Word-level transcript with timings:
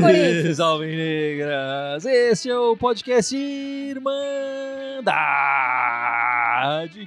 Corinthians! 0.00 0.60
Alvinegras! 0.60 2.04
Este 2.04 2.50
é 2.50 2.58
o 2.58 2.76
podcast 2.76 3.36
Irmandade 3.36 5.06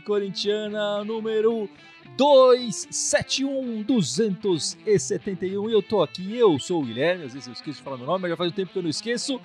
Corintiana 0.05 1.03
número 1.03 1.69
271 2.19 3.81
271 3.83 5.69
e 5.69 5.73
eu 5.73 5.81
tô 5.81 6.03
aqui, 6.03 6.37
eu 6.37 6.59
sou 6.59 6.81
o 6.81 6.85
Guilherme, 6.85 7.23
às 7.23 7.31
vezes 7.33 7.47
eu 7.47 7.53
esqueço 7.53 7.77
de 7.77 7.83
falar 7.83 7.95
meu 7.95 8.05
nome, 8.05 8.23
mas 8.23 8.31
já 8.31 8.35
faz 8.35 8.51
um 8.51 8.55
tempo 8.55 8.73
que 8.73 8.77
eu 8.77 8.83
não 8.83 8.89
esqueço. 8.89 9.39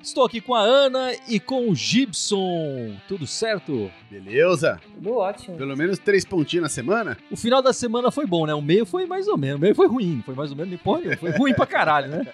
Estou 0.00 0.24
aqui 0.24 0.40
com 0.40 0.54
a 0.54 0.60
Ana 0.60 1.12
e 1.28 1.40
com 1.40 1.68
o 1.68 1.74
Gibson. 1.74 2.96
Tudo 3.08 3.26
certo? 3.26 3.90
Beleza? 4.08 4.80
Tudo 4.94 5.16
ótimo. 5.16 5.56
Pelo 5.56 5.76
menos 5.76 5.98
três 5.98 6.24
pontinhos 6.24 6.62
na 6.62 6.68
semana? 6.68 7.18
O 7.28 7.36
final 7.36 7.60
da 7.60 7.72
semana 7.72 8.10
foi 8.12 8.26
bom, 8.26 8.46
né? 8.46 8.54
O 8.54 8.62
meio 8.62 8.86
foi 8.86 9.04
mais 9.04 9.26
ou 9.26 9.36
menos. 9.36 9.58
O 9.58 9.60
meio 9.60 9.74
foi 9.74 9.88
ruim. 9.88 10.22
Foi 10.24 10.34
mais 10.34 10.50
ou 10.50 10.56
menos 10.56 10.70
nem 10.70 10.78
porra. 10.78 11.16
Foi 11.16 11.30
ruim 11.30 11.54
pra 11.54 11.66
caralho, 11.66 12.08
né? 12.08 12.26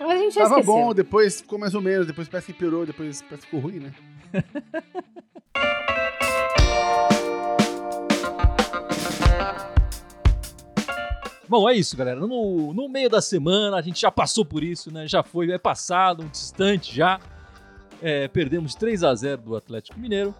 Mas 0.00 0.10
a 0.10 0.16
gente 0.16 0.34
já 0.34 0.42
Tava 0.44 0.60
esqueceu. 0.60 0.74
bom, 0.74 0.94
depois 0.94 1.40
ficou 1.42 1.58
mais 1.58 1.74
ou 1.74 1.80
menos, 1.80 2.06
depois 2.06 2.28
parece 2.28 2.52
que 2.52 2.58
piorou, 2.58 2.84
depois 2.84 3.22
parece 3.22 3.46
que 3.46 3.50
ficou 3.54 3.60
ruim, 3.60 3.80
né? 3.80 3.92
Bom, 11.56 11.70
é 11.70 11.74
isso, 11.76 11.96
galera. 11.96 12.18
No, 12.18 12.74
no 12.74 12.88
meio 12.88 13.08
da 13.08 13.22
semana, 13.22 13.76
a 13.76 13.80
gente 13.80 14.00
já 14.00 14.10
passou 14.10 14.44
por 14.44 14.64
isso, 14.64 14.92
né? 14.92 15.06
Já 15.06 15.22
foi, 15.22 15.52
é 15.52 15.56
passado, 15.56 16.24
um 16.24 16.28
distante 16.28 16.92
já. 16.92 17.20
É, 18.02 18.26
perdemos 18.26 18.74
3 18.74 19.04
a 19.04 19.14
0 19.14 19.40
do 19.40 19.54
Atlético 19.54 20.00
Mineiro. 20.00 20.34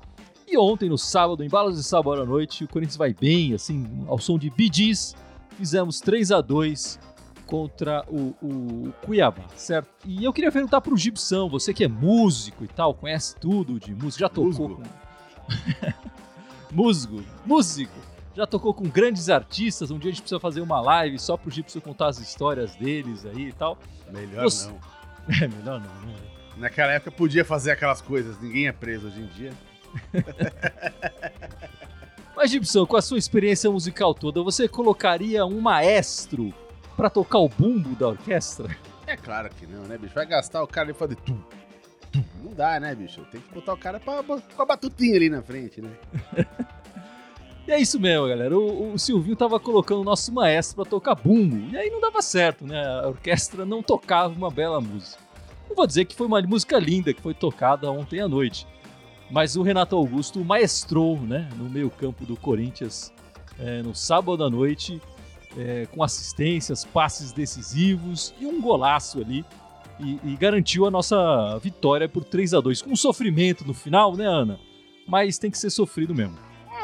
E 0.44 0.58
ontem, 0.58 0.88
no 0.88 0.98
sábado, 0.98 1.44
em 1.44 1.48
balas 1.48 1.76
de 1.76 1.84
sábado 1.84 2.20
à 2.20 2.24
noite, 2.24 2.64
o 2.64 2.68
Corinthians 2.68 2.96
vai 2.96 3.14
bem, 3.14 3.54
assim, 3.54 4.04
ao 4.08 4.18
som 4.18 4.36
de 4.36 4.50
Bidis. 4.50 5.14
Fizemos 5.56 6.00
3 6.00 6.32
a 6.32 6.40
2 6.40 6.98
contra 7.46 8.04
o, 8.08 8.34
o 8.42 8.92
Cuiabá, 9.06 9.44
certo? 9.54 9.88
E 10.04 10.24
eu 10.24 10.32
queria 10.32 10.50
perguntar 10.50 10.80
pro 10.80 10.96
Gibson, 10.96 11.48
você 11.48 11.72
que 11.72 11.84
é 11.84 11.88
músico 11.88 12.64
e 12.64 12.66
tal, 12.66 12.92
conhece 12.92 13.36
tudo 13.36 13.78
de 13.78 13.94
música, 13.94 14.22
já 14.22 14.28
tocou 14.28 14.46
Musgo. 14.46 14.82
com... 14.82 16.74
músico, 16.74 17.22
músico. 17.46 18.13
Já 18.34 18.46
tocou 18.46 18.74
com 18.74 18.84
grandes 18.88 19.30
artistas. 19.30 19.90
Um 19.90 19.98
dia 19.98 20.10
a 20.10 20.12
gente 20.12 20.22
precisa 20.22 20.40
fazer 20.40 20.60
uma 20.60 20.80
live 20.80 21.18
só 21.18 21.36
pro 21.36 21.50
Gibson 21.50 21.80
contar 21.80 22.08
as 22.08 22.18
histórias 22.18 22.74
deles 22.76 23.24
aí 23.24 23.48
e 23.48 23.52
tal. 23.52 23.78
Melhor 24.10 24.42
Você- 24.44 24.68
não. 24.68 24.78
É 25.42 25.48
melhor 25.48 25.80
não, 25.80 26.06
né? 26.06 26.14
Naquela 26.58 26.92
época 26.92 27.10
podia 27.10 27.44
fazer 27.44 27.70
aquelas 27.70 28.02
coisas, 28.02 28.38
ninguém 28.40 28.68
é 28.68 28.72
preso 28.72 29.06
hoje 29.06 29.20
em 29.22 29.26
dia. 29.28 29.52
Mas 32.36 32.50
Gibson, 32.50 32.84
com 32.84 32.96
a 32.96 33.02
sua 33.02 33.16
experiência 33.16 33.70
musical 33.70 34.12
toda, 34.14 34.42
você 34.42 34.68
colocaria 34.68 35.46
um 35.46 35.60
maestro 35.60 36.52
pra 36.96 37.08
tocar 37.08 37.38
o 37.38 37.48
bumbo 37.48 37.94
da 37.96 38.08
orquestra? 38.08 38.76
É 39.06 39.16
claro 39.16 39.48
que 39.50 39.66
não, 39.66 39.84
né, 39.84 39.96
bicho? 39.96 40.14
Vai 40.14 40.26
gastar 40.26 40.62
o 40.62 40.66
cara 40.66 40.90
e 40.90 40.94
fazer 40.94 41.14
tum, 41.16 41.38
tum. 42.12 42.24
Não 42.42 42.52
dá, 42.52 42.78
né, 42.80 42.94
bicho? 42.94 43.22
Tem 43.30 43.40
que 43.40 43.54
botar 43.54 43.72
o 43.72 43.76
cara 43.78 43.98
pra, 44.00 44.22
com 44.22 44.62
a 44.62 44.66
batutinha 44.66 45.14
ali 45.16 45.30
na 45.30 45.40
frente, 45.42 45.80
né? 45.80 45.90
E 47.66 47.72
é 47.72 47.80
isso 47.80 47.98
mesmo, 47.98 48.28
galera. 48.28 48.56
O, 48.58 48.92
o 48.92 48.98
Silvinho 48.98 49.36
tava 49.36 49.58
colocando 49.58 50.00
o 50.00 50.04
nosso 50.04 50.32
maestro 50.32 50.76
pra 50.76 50.84
tocar 50.84 51.14
bumbo. 51.14 51.72
E 51.72 51.76
aí 51.76 51.88
não 51.90 52.00
dava 52.00 52.20
certo, 52.20 52.66
né? 52.66 52.84
A 52.84 53.08
orquestra 53.08 53.64
não 53.64 53.82
tocava 53.82 54.34
uma 54.34 54.50
bela 54.50 54.80
música. 54.80 55.22
Não 55.68 55.74
vou 55.74 55.86
dizer 55.86 56.04
que 56.04 56.14
foi 56.14 56.26
uma 56.26 56.42
música 56.42 56.78
linda 56.78 57.14
que 57.14 57.22
foi 57.22 57.32
tocada 57.32 57.90
ontem 57.90 58.20
à 58.20 58.28
noite. 58.28 58.66
Mas 59.30 59.56
o 59.56 59.62
Renato 59.62 59.96
Augusto 59.96 60.44
maestrou, 60.44 61.18
né? 61.18 61.48
No 61.56 61.68
meio 61.70 61.90
campo 61.90 62.26
do 62.26 62.36
Corinthians 62.36 63.12
é, 63.58 63.82
no 63.82 63.94
sábado 63.94 64.44
à 64.44 64.50
noite. 64.50 65.00
é, 65.56 65.86
com 65.86 66.02
assistências, 66.02 66.84
passes 66.84 67.32
decisivos 67.32 68.34
e 68.40 68.46
um 68.46 68.60
golaço 68.60 69.20
ali. 69.20 69.44
E, 70.00 70.18
e 70.24 70.36
garantiu 70.36 70.86
a 70.86 70.90
nossa 70.90 71.56
vitória 71.58 72.08
por 72.08 72.24
3 72.24 72.52
a 72.54 72.60
2 72.60 72.82
Com 72.82 72.96
sofrimento 72.96 73.64
no 73.64 73.72
final, 73.72 74.16
né, 74.16 74.26
Ana? 74.26 74.58
Mas 75.06 75.38
tem 75.38 75.50
que 75.50 75.58
ser 75.58 75.70
sofrido 75.70 76.14
mesmo. 76.14 76.36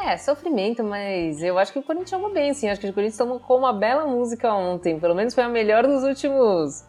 É, 0.03 0.17
sofrimento, 0.17 0.83
mas 0.83 1.43
eu 1.43 1.59
acho 1.59 1.71
que 1.71 1.79
o 1.79 1.83
Corinthians 1.83 2.09
jogou 2.09 2.33
bem, 2.33 2.53
sim. 2.53 2.67
Acho 2.67 2.81
que 2.81 2.87
o 2.87 2.93
Corinthians 2.93 3.17
tocou 3.17 3.57
uma 3.59 3.71
bela 3.71 4.05
música 4.07 4.51
ontem. 4.53 4.99
Pelo 4.99 5.13
menos 5.13 5.33
foi 5.33 5.43
a 5.43 5.49
melhor 5.49 5.85
dos 5.85 6.03
últimos 6.03 6.83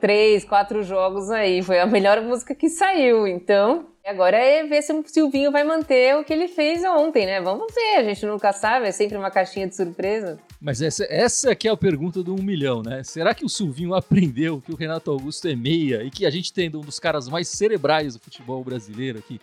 três, 0.00 0.44
quatro 0.44 0.82
jogos 0.82 1.30
aí. 1.30 1.62
Foi 1.62 1.78
a 1.78 1.86
melhor 1.86 2.20
música 2.20 2.54
que 2.54 2.68
saiu. 2.68 3.26
Então, 3.26 3.86
agora 4.04 4.36
é 4.36 4.64
ver 4.64 4.82
se 4.82 4.92
o 4.92 5.02
Silvinho 5.06 5.50
vai 5.50 5.64
manter 5.64 6.16
o 6.16 6.24
que 6.24 6.32
ele 6.32 6.48
fez 6.48 6.82
ontem, 6.84 7.24
né? 7.24 7.40
Vamos 7.40 7.72
ver, 7.74 7.96
a 7.96 8.02
gente 8.02 8.26
nunca 8.26 8.52
sabe, 8.52 8.88
é 8.88 8.92
sempre 8.92 9.16
uma 9.16 9.30
caixinha 9.30 9.66
de 9.66 9.74
surpresa. 9.74 10.38
Mas 10.60 10.82
essa, 10.82 11.06
essa 11.08 11.54
que 11.54 11.68
é 11.68 11.70
a 11.70 11.76
pergunta 11.76 12.22
do 12.22 12.34
um 12.34 12.42
milhão, 12.42 12.82
né? 12.82 13.02
Será 13.02 13.34
que 13.34 13.46
o 13.46 13.48
Silvinho 13.48 13.94
aprendeu 13.94 14.60
que 14.60 14.72
o 14.72 14.76
Renato 14.76 15.10
Augusto 15.10 15.48
é 15.48 15.56
meia 15.56 16.02
e 16.02 16.10
que 16.10 16.26
a 16.26 16.30
gente 16.30 16.52
tendo 16.52 16.78
um 16.78 16.82
dos 16.82 16.98
caras 16.98 17.28
mais 17.28 17.48
cerebrais 17.48 18.14
do 18.14 18.20
futebol 18.20 18.62
brasileiro 18.62 19.18
aqui, 19.18 19.40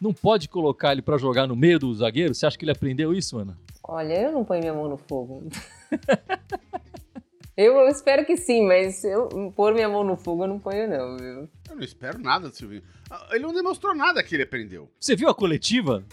não 0.00 0.12
pode 0.12 0.48
colocar 0.48 0.92
ele 0.92 1.02
pra 1.02 1.16
jogar 1.18 1.46
no 1.46 1.56
meio 1.56 1.78
do 1.78 1.94
zagueiro? 1.94 2.34
Você 2.34 2.46
acha 2.46 2.56
que 2.58 2.64
ele 2.64 2.72
aprendeu 2.72 3.12
isso, 3.14 3.38
Ana? 3.38 3.56
Olha, 3.82 4.20
eu 4.22 4.32
não 4.32 4.44
ponho 4.44 4.60
minha 4.60 4.74
mão 4.74 4.88
no 4.88 4.96
fogo. 4.96 5.44
eu 7.56 7.88
espero 7.88 8.24
que 8.26 8.36
sim, 8.36 8.66
mas 8.66 9.02
eu 9.04 9.28
pôr 9.54 9.72
minha 9.72 9.88
mão 9.88 10.04
no 10.04 10.16
fogo 10.16 10.44
eu 10.44 10.48
não 10.48 10.58
ponho, 10.58 10.88
não, 10.88 11.16
viu? 11.16 11.48
Eu 11.70 11.76
não 11.76 11.82
espero 11.82 12.18
nada 12.18 12.48
do 12.48 12.54
Silvinho. 12.56 12.82
Ah, 13.10 13.28
Ele 13.32 13.40
não 13.44 13.54
demonstrou 13.54 13.94
nada 13.94 14.22
que 14.22 14.34
ele 14.34 14.42
aprendeu. 14.42 14.90
Você 15.00 15.14
viu 15.16 15.28
a 15.28 15.34
coletiva? 15.34 16.04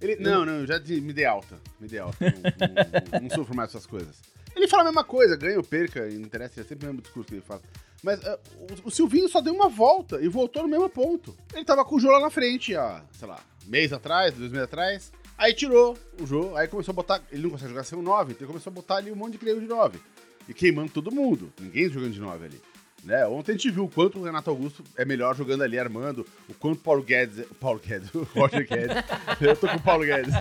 Ele, 0.00 0.16
não, 0.16 0.44
não, 0.44 0.60
eu 0.60 0.66
já 0.66 0.78
de- 0.78 1.00
me 1.00 1.12
dei 1.12 1.24
alta. 1.26 1.56
Me 1.78 1.86
dei 1.88 1.98
alta. 1.98 2.16
Não, 2.24 3.12
não- 3.20 3.28
não 3.28 3.30
sofro 3.30 3.54
mais 3.54 3.70
essas 3.70 3.86
coisas. 3.86 4.20
Ele 4.56 4.66
fala 4.66 4.82
a 4.82 4.86
mesma 4.86 5.04
coisa, 5.04 5.36
ganha 5.36 5.56
ou 5.56 5.62
perca, 5.62 6.04
não 6.08 6.20
interessa, 6.22 6.60
é 6.60 6.64
sempre 6.64 6.84
o 6.86 6.88
mesmo 6.88 7.02
discurso 7.02 7.28
que 7.28 7.34
ele 7.36 7.42
fala. 7.42 7.60
Mas 8.02 8.24
ah, 8.24 8.38
o, 8.84 8.90
Silvinho 8.90 9.28
só 9.28 9.40
deu 9.40 9.54
uma 9.54 9.68
volta 9.68 10.20
e 10.20 10.28
voltou 10.28 10.62
no 10.62 10.68
mesmo 10.68 10.88
ponto. 10.88 11.36
Ele 11.54 11.64
tava 11.64 11.84
com 11.84 11.96
o 11.96 12.00
Jô 12.00 12.10
lá 12.10 12.20
na 12.20 12.30
frente, 12.30 12.74
há, 12.74 13.02
sei 13.12 13.28
lá, 13.28 13.38
mês 13.66 13.92
atrás, 13.92 14.34
dois 14.34 14.50
meses 14.50 14.64
atrás. 14.64 15.12
Aí 15.36 15.54
tirou 15.54 15.96
o 16.20 16.26
Jô, 16.26 16.56
aí 16.56 16.68
começou 16.68 16.92
a 16.92 16.94
botar. 16.94 17.22
Ele 17.32 17.42
não 17.42 17.50
consegue 17.50 17.70
jogar 17.70 17.84
sem 17.84 17.98
o 17.98 18.02
9, 18.02 18.32
então 18.32 18.44
ele 18.44 18.48
começou 18.48 18.70
a 18.70 18.74
botar 18.74 18.96
ali 18.96 19.10
um 19.10 19.16
monte 19.16 19.32
de 19.32 19.38
creme 19.38 19.60
de 19.60 19.66
9. 19.66 19.98
E 20.48 20.54
queimando 20.54 20.90
todo 20.90 21.10
mundo. 21.10 21.52
Ninguém 21.60 21.88
jogando 21.88 22.12
de 22.12 22.20
9 22.20 22.44
ali. 22.44 22.60
Né? 23.04 23.26
Ontem 23.26 23.52
a 23.52 23.54
gente 23.54 23.70
viu 23.70 23.84
o 23.84 23.88
quanto 23.88 24.18
o 24.18 24.22
Renato 24.22 24.50
Augusto 24.50 24.84
é 24.96 25.04
melhor 25.04 25.34
jogando 25.34 25.62
ali, 25.62 25.78
armando, 25.78 26.26
o 26.48 26.54
quanto 26.54 26.76
o 26.76 26.82
Paulo 26.82 27.02
Guedes. 27.02 27.46
Paulo 27.58 27.80
Guedes, 27.80 28.12
o 28.14 28.22
Roger 28.34 28.68
Guedes. 28.68 28.96
Eu 29.40 29.56
tô 29.56 29.68
com 29.68 29.76
o 29.76 29.80
Paulo 29.80 30.04
Guedes. 30.04 30.34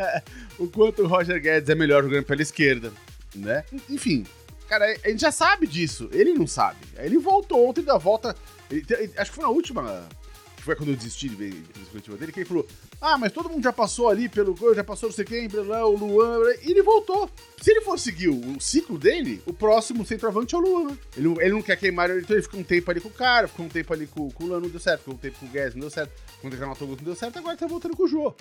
o 0.58 0.66
quanto 0.68 1.02
o 1.02 1.06
Roger 1.06 1.40
Guedes 1.40 1.68
é 1.68 1.74
melhor 1.74 2.02
jogando 2.02 2.24
pela 2.24 2.40
esquerda, 2.40 2.92
né? 3.34 3.64
Enfim, 3.90 4.24
cara, 4.68 4.94
gente 5.08 5.20
já 5.20 5.32
sabe 5.32 5.66
disso. 5.66 6.08
Ele 6.12 6.32
não 6.34 6.46
sabe. 6.46 6.78
Ele 6.98 7.18
voltou 7.18 7.68
ontem 7.68 7.82
da 7.82 7.96
volta. 7.98 8.36
ele- 8.70 8.84
ele- 8.90 9.12
acho 9.16 9.30
que 9.30 9.36
foi 9.36 9.44
na 9.44 9.50
última. 9.50 10.06
Que 10.56 10.62
foi 10.62 10.74
quando 10.76 10.90
eu 10.90 10.96
desisti 10.96 11.28
de 11.28 11.36
ver 11.36 11.54
a 11.54 12.16
dele, 12.16 12.32
que 12.32 12.40
ele 12.40 12.48
falou: 12.48 12.66
Ah, 13.00 13.16
mas 13.16 13.32
todo 13.32 13.48
mundo 13.48 13.62
já 13.62 13.72
passou 13.72 14.08
ali 14.08 14.28
pelo 14.28 14.54
gol, 14.54 14.74
já 14.74 14.82
passou 14.84 15.08
não 15.08 15.14
sei 15.14 15.24
quem, 15.24 15.46
o 15.46 15.96
Luan, 15.96 16.40
blá", 16.40 16.54
e 16.62 16.70
ele 16.72 16.82
voltou. 16.82 17.30
Se 17.62 17.70
ele 17.70 17.80
for 17.80 17.98
seguir 17.98 18.28
o, 18.28 18.60
ciclo 18.60 18.98
dele, 18.98 19.40
o 19.46 19.52
próximo 19.52 20.04
centroavante 20.04 20.54
é 20.54 20.58
o 20.58 20.60
Luan. 20.60 20.98
Ele, 21.16 21.28
ele 21.40 21.50
não 21.52 21.62
quer 21.62 21.76
queimar, 21.76 22.10
então 22.10 22.36
ele 22.36 22.42
fica 22.42 22.56
um 22.56 22.62
tempo 22.64 22.90
ali 22.90 23.00
com 23.00 23.08
o 23.08 23.12
cara, 23.12 23.46
fica 23.48 23.62
um 23.62 23.68
tempo 23.68 23.92
ali 23.92 24.06
com, 24.06 24.30
com 24.30 24.44
o 24.44 24.46
Luan, 24.48 24.60
não 24.60 24.68
deu 24.68 24.80
certo, 24.80 24.98
ficou 24.98 25.14
um 25.14 25.18
tempo 25.18 25.38
com 25.38 25.46
o 25.46 25.48
Guedes, 25.48 25.74
não 25.74 25.80
deu 25.82 25.90
certo, 25.90 26.10
um 26.44 26.50
tempo 26.50 26.56
com 26.56 26.64
o 26.64 26.68
Augusto, 26.70 26.88
não 26.98 27.04
deu 27.04 27.14
certo, 27.14 27.38
agora 27.38 27.56
tá 27.56 27.66
voltando 27.66 27.96
com 27.96 28.02
o 28.02 28.08
Jô. 28.08 28.34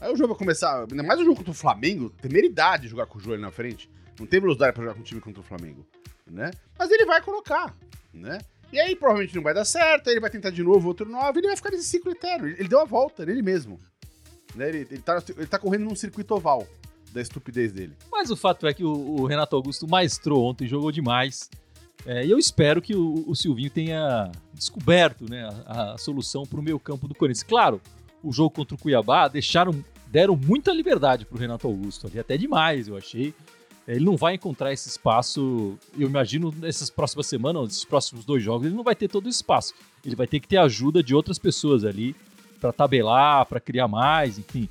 Aí 0.00 0.12
o 0.12 0.16
jogo 0.16 0.28
vai 0.34 0.38
começar, 0.38 0.80
ainda 0.80 1.02
mais 1.02 1.20
o 1.20 1.24
jogo 1.24 1.36
contra 1.36 1.50
o 1.50 1.54
Flamengo, 1.54 2.08
temeridade 2.22 2.84
de 2.84 2.88
jogar 2.88 3.06
com 3.06 3.18
o 3.18 3.20
Jô 3.20 3.32
ali 3.34 3.42
na 3.42 3.50
frente. 3.50 3.90
Não 4.18 4.26
tem 4.26 4.40
velocidade 4.40 4.72
pra 4.72 4.82
jogar 4.82 4.94
com 4.94 5.00
um 5.00 5.04
time 5.04 5.20
contra 5.20 5.40
o 5.40 5.44
Flamengo, 5.44 5.86
né? 6.26 6.50
Mas 6.78 6.90
ele 6.90 7.06
vai 7.06 7.22
colocar, 7.22 7.74
né? 8.12 8.38
E 8.72 8.78
aí 8.78 8.94
provavelmente 8.94 9.34
não 9.34 9.42
vai 9.42 9.54
dar 9.54 9.64
certo, 9.64 10.08
aí 10.08 10.14
ele 10.14 10.20
vai 10.20 10.30
tentar 10.30 10.50
de 10.50 10.62
novo 10.62 10.88
outro 10.88 11.08
9, 11.08 11.40
ele 11.40 11.46
vai 11.46 11.56
ficar 11.56 11.70
nesse 11.70 11.84
ciclo 11.84 12.12
eterno. 12.12 12.46
Ele 12.48 12.68
deu 12.68 12.80
a 12.80 12.84
volta 12.84 13.24
nele 13.24 13.42
mesmo. 13.42 13.80
Né? 14.54 14.68
Ele, 14.68 14.78
ele, 14.90 15.00
tá, 15.00 15.22
ele 15.36 15.46
tá 15.46 15.58
correndo 15.58 15.84
num 15.84 15.96
circuito 15.96 16.34
oval 16.34 16.66
da 17.12 17.20
estupidez 17.20 17.72
dele. 17.72 17.96
Mas 18.10 18.30
o 18.30 18.36
fato 18.36 18.66
é 18.66 18.74
que 18.74 18.84
o, 18.84 18.92
o 18.92 19.26
Renato 19.26 19.56
Augusto 19.56 19.88
maestrou 19.88 20.44
ontem, 20.44 20.68
jogou 20.68 20.92
demais. 20.92 21.48
É, 22.06 22.24
e 22.24 22.30
eu 22.30 22.38
espero 22.38 22.80
que 22.80 22.94
o, 22.94 23.24
o 23.26 23.34
Silvinho 23.34 23.70
tenha 23.70 24.30
descoberto 24.52 25.28
né, 25.28 25.48
a, 25.66 25.94
a 25.94 25.98
solução 25.98 26.44
para 26.44 26.60
o 26.60 26.62
meio 26.62 26.78
campo 26.78 27.08
do 27.08 27.14
Corinthians. 27.14 27.42
Claro, 27.42 27.80
o 28.22 28.32
jogo 28.32 28.50
contra 28.50 28.74
o 28.74 28.78
Cuiabá 28.78 29.28
deixaram, 29.28 29.82
deram 30.06 30.36
muita 30.36 30.72
liberdade 30.72 31.24
para 31.24 31.36
o 31.36 31.38
Renato 31.38 31.66
Augusto 31.66 32.06
ali, 32.06 32.18
até 32.18 32.36
demais, 32.36 32.88
eu 32.88 32.96
achei. 32.96 33.34
Ele 33.88 34.04
não 34.04 34.18
vai 34.18 34.34
encontrar 34.34 34.70
esse 34.70 34.86
espaço, 34.86 35.78
eu 35.98 36.06
imagino, 36.06 36.54
nessas 36.58 36.90
próximas 36.90 37.26
semanas, 37.26 37.62
nesses 37.68 37.84
próximos 37.86 38.22
dois 38.22 38.42
jogos, 38.42 38.66
ele 38.66 38.76
não 38.76 38.84
vai 38.84 38.94
ter 38.94 39.08
todo 39.08 39.26
esse 39.26 39.36
espaço. 39.36 39.72
Ele 40.04 40.14
vai 40.14 40.26
ter 40.26 40.40
que 40.40 40.46
ter 40.46 40.58
ajuda 40.58 41.02
de 41.02 41.14
outras 41.14 41.38
pessoas 41.38 41.84
ali 41.86 42.14
para 42.60 42.70
tabelar, 42.70 43.46
para 43.46 43.58
criar 43.58 43.88
mais, 43.88 44.38
enfim. 44.38 44.68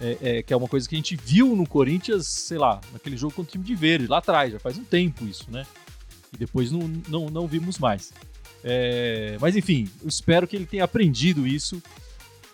É, 0.00 0.18
é, 0.22 0.42
que 0.42 0.52
é 0.52 0.56
uma 0.56 0.68
coisa 0.68 0.88
que 0.88 0.94
a 0.94 0.98
gente 0.98 1.16
viu 1.16 1.54
no 1.56 1.66
Corinthians, 1.66 2.26
sei 2.26 2.58
lá, 2.58 2.80
naquele 2.92 3.16
jogo 3.16 3.34
contra 3.34 3.50
o 3.50 3.52
time 3.52 3.64
de 3.64 3.74
verde, 3.74 4.06
lá 4.06 4.18
atrás, 4.18 4.52
já 4.52 4.58
faz 4.58 4.78
um 4.78 4.84
tempo 4.84 5.26
isso, 5.26 5.50
né? 5.50 5.66
E 6.32 6.38
depois 6.38 6.70
não, 6.70 6.88
não, 7.08 7.28
não 7.28 7.46
vimos 7.48 7.76
mais. 7.76 8.12
É, 8.62 9.36
mas 9.40 9.56
enfim, 9.56 9.90
eu 10.00 10.08
espero 10.08 10.46
que 10.46 10.54
ele 10.54 10.64
tenha 10.64 10.84
aprendido 10.84 11.46
isso 11.46 11.82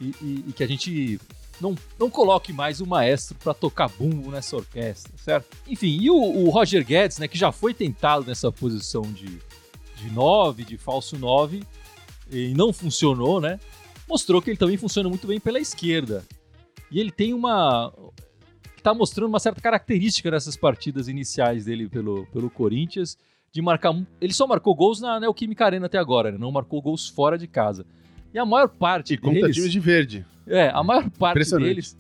e, 0.01 0.15
e, 0.21 0.45
e 0.49 0.53
que 0.53 0.65
a 0.65 0.67
gente 0.67 1.21
não, 1.61 1.75
não 1.99 2.11
coloque 2.11 2.53
mais 2.53 2.81
o 2.81 2.87
maestro 2.87 3.37
para 3.37 3.55
tocar 3.55 3.89
bumbo 3.89 4.31
nessa 4.31 4.57
orquestra, 4.57 5.13
certo? 5.17 5.57
Enfim, 5.67 5.99
e 6.01 6.11
o, 6.11 6.17
o, 6.17 6.51
Roger 6.51 6.85
Guedes, 6.85 7.19
né, 7.19 7.29
que 7.29 7.39
já 7.39 7.51
foi 7.51 7.73
tentado 7.73 8.27
nessa 8.27 8.53
posição 8.53 9.03
de, 9.03 9.41
de 9.97 10.11
9, 10.13 10.65
de 10.65 10.77
falso 10.77 11.19
9, 11.19 11.63
e 12.31 12.53
não 12.55 12.73
funcionou, 12.73 13.41
né? 13.41 13.59
Mostrou 14.09 14.43
que 14.43 14.51
ele 14.51 14.59
também 14.59 14.77
funciona 14.77 15.09
muito 15.09 15.27
bem 15.27 15.41
pela 15.41 15.59
esquerda. 15.59 16.25
E 16.91 17.01
ele 17.01 17.11
tem 17.11 17.35
uma. 17.35 17.93
Tá 18.83 18.95
mostrando 18.95 19.29
uma 19.29 19.41
certa 19.41 19.61
característica 19.61 20.31
nessas 20.31 20.57
partidas 20.57 21.09
iniciais 21.09 21.65
dele 21.65 21.89
pelo, 21.89 22.25
pelo 22.27 22.49
Corinthians, 22.49 23.19
de 23.51 23.61
marcar. 23.61 23.93
Ele 24.21 24.33
só 24.33 24.47
marcou 24.47 24.75
gols 24.75 25.01
na 25.01 25.19
Neoquímica 25.19 25.65
Arena 25.65 25.87
até 25.87 25.99
agora, 25.99 26.31
né? 26.31 26.39
Não 26.39 26.53
marcou 26.53 26.81
gols 26.81 27.09
fora 27.09 27.37
de 27.37 27.49
casa. 27.49 27.85
E 28.33 28.39
a 28.39 28.45
maior 28.45 28.69
parte 28.69 29.15
e 29.15 29.17
deles... 29.17 29.41
contra 29.41 29.53
time 29.53 29.69
de 29.69 29.81
verde. 29.81 30.27
É, 30.47 30.69
a 30.69 30.83
maior 30.83 31.11
parte 31.11 31.51
deles 31.57 31.97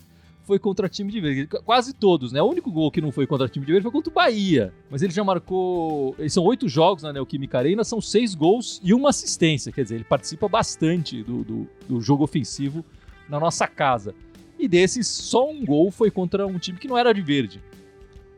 foi 0.46 0.58
contra 0.58 0.88
time 0.88 1.10
de 1.10 1.20
verde. 1.20 1.46
Quase 1.64 1.92
todos, 1.92 2.30
né? 2.30 2.40
O 2.40 2.46
único 2.46 2.70
gol 2.70 2.90
que 2.90 3.00
não 3.00 3.10
foi 3.10 3.26
contra 3.26 3.48
time 3.48 3.66
de 3.66 3.72
verde 3.72 3.82
foi 3.82 3.90
contra 3.90 4.10
o 4.10 4.14
Bahia. 4.14 4.72
Mas 4.88 5.02
ele 5.02 5.12
já 5.12 5.24
marcou. 5.24 6.14
São 6.28 6.44
oito 6.44 6.68
jogos 6.68 7.02
na 7.02 7.12
Neoquímica 7.12 7.58
Arena, 7.58 7.82
são 7.82 8.00
seis 8.00 8.34
gols 8.34 8.80
e 8.82 8.94
uma 8.94 9.10
assistência. 9.10 9.72
Quer 9.72 9.82
dizer, 9.82 9.94
ele 9.96 10.04
participa 10.04 10.48
bastante 10.48 11.22
do, 11.24 11.42
do, 11.42 11.68
do 11.88 12.00
jogo 12.00 12.22
ofensivo 12.22 12.84
na 13.28 13.40
nossa 13.40 13.66
casa. 13.66 14.14
E 14.58 14.68
desses, 14.68 15.08
só 15.08 15.50
um 15.50 15.64
gol 15.64 15.90
foi 15.90 16.10
contra 16.10 16.46
um 16.46 16.58
time 16.58 16.78
que 16.78 16.88
não 16.88 16.96
era 16.96 17.12
de 17.12 17.20
verde. 17.20 17.60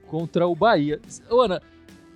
Contra 0.06 0.46
o 0.46 0.56
Bahia. 0.56 1.00
Ana, 1.30 1.62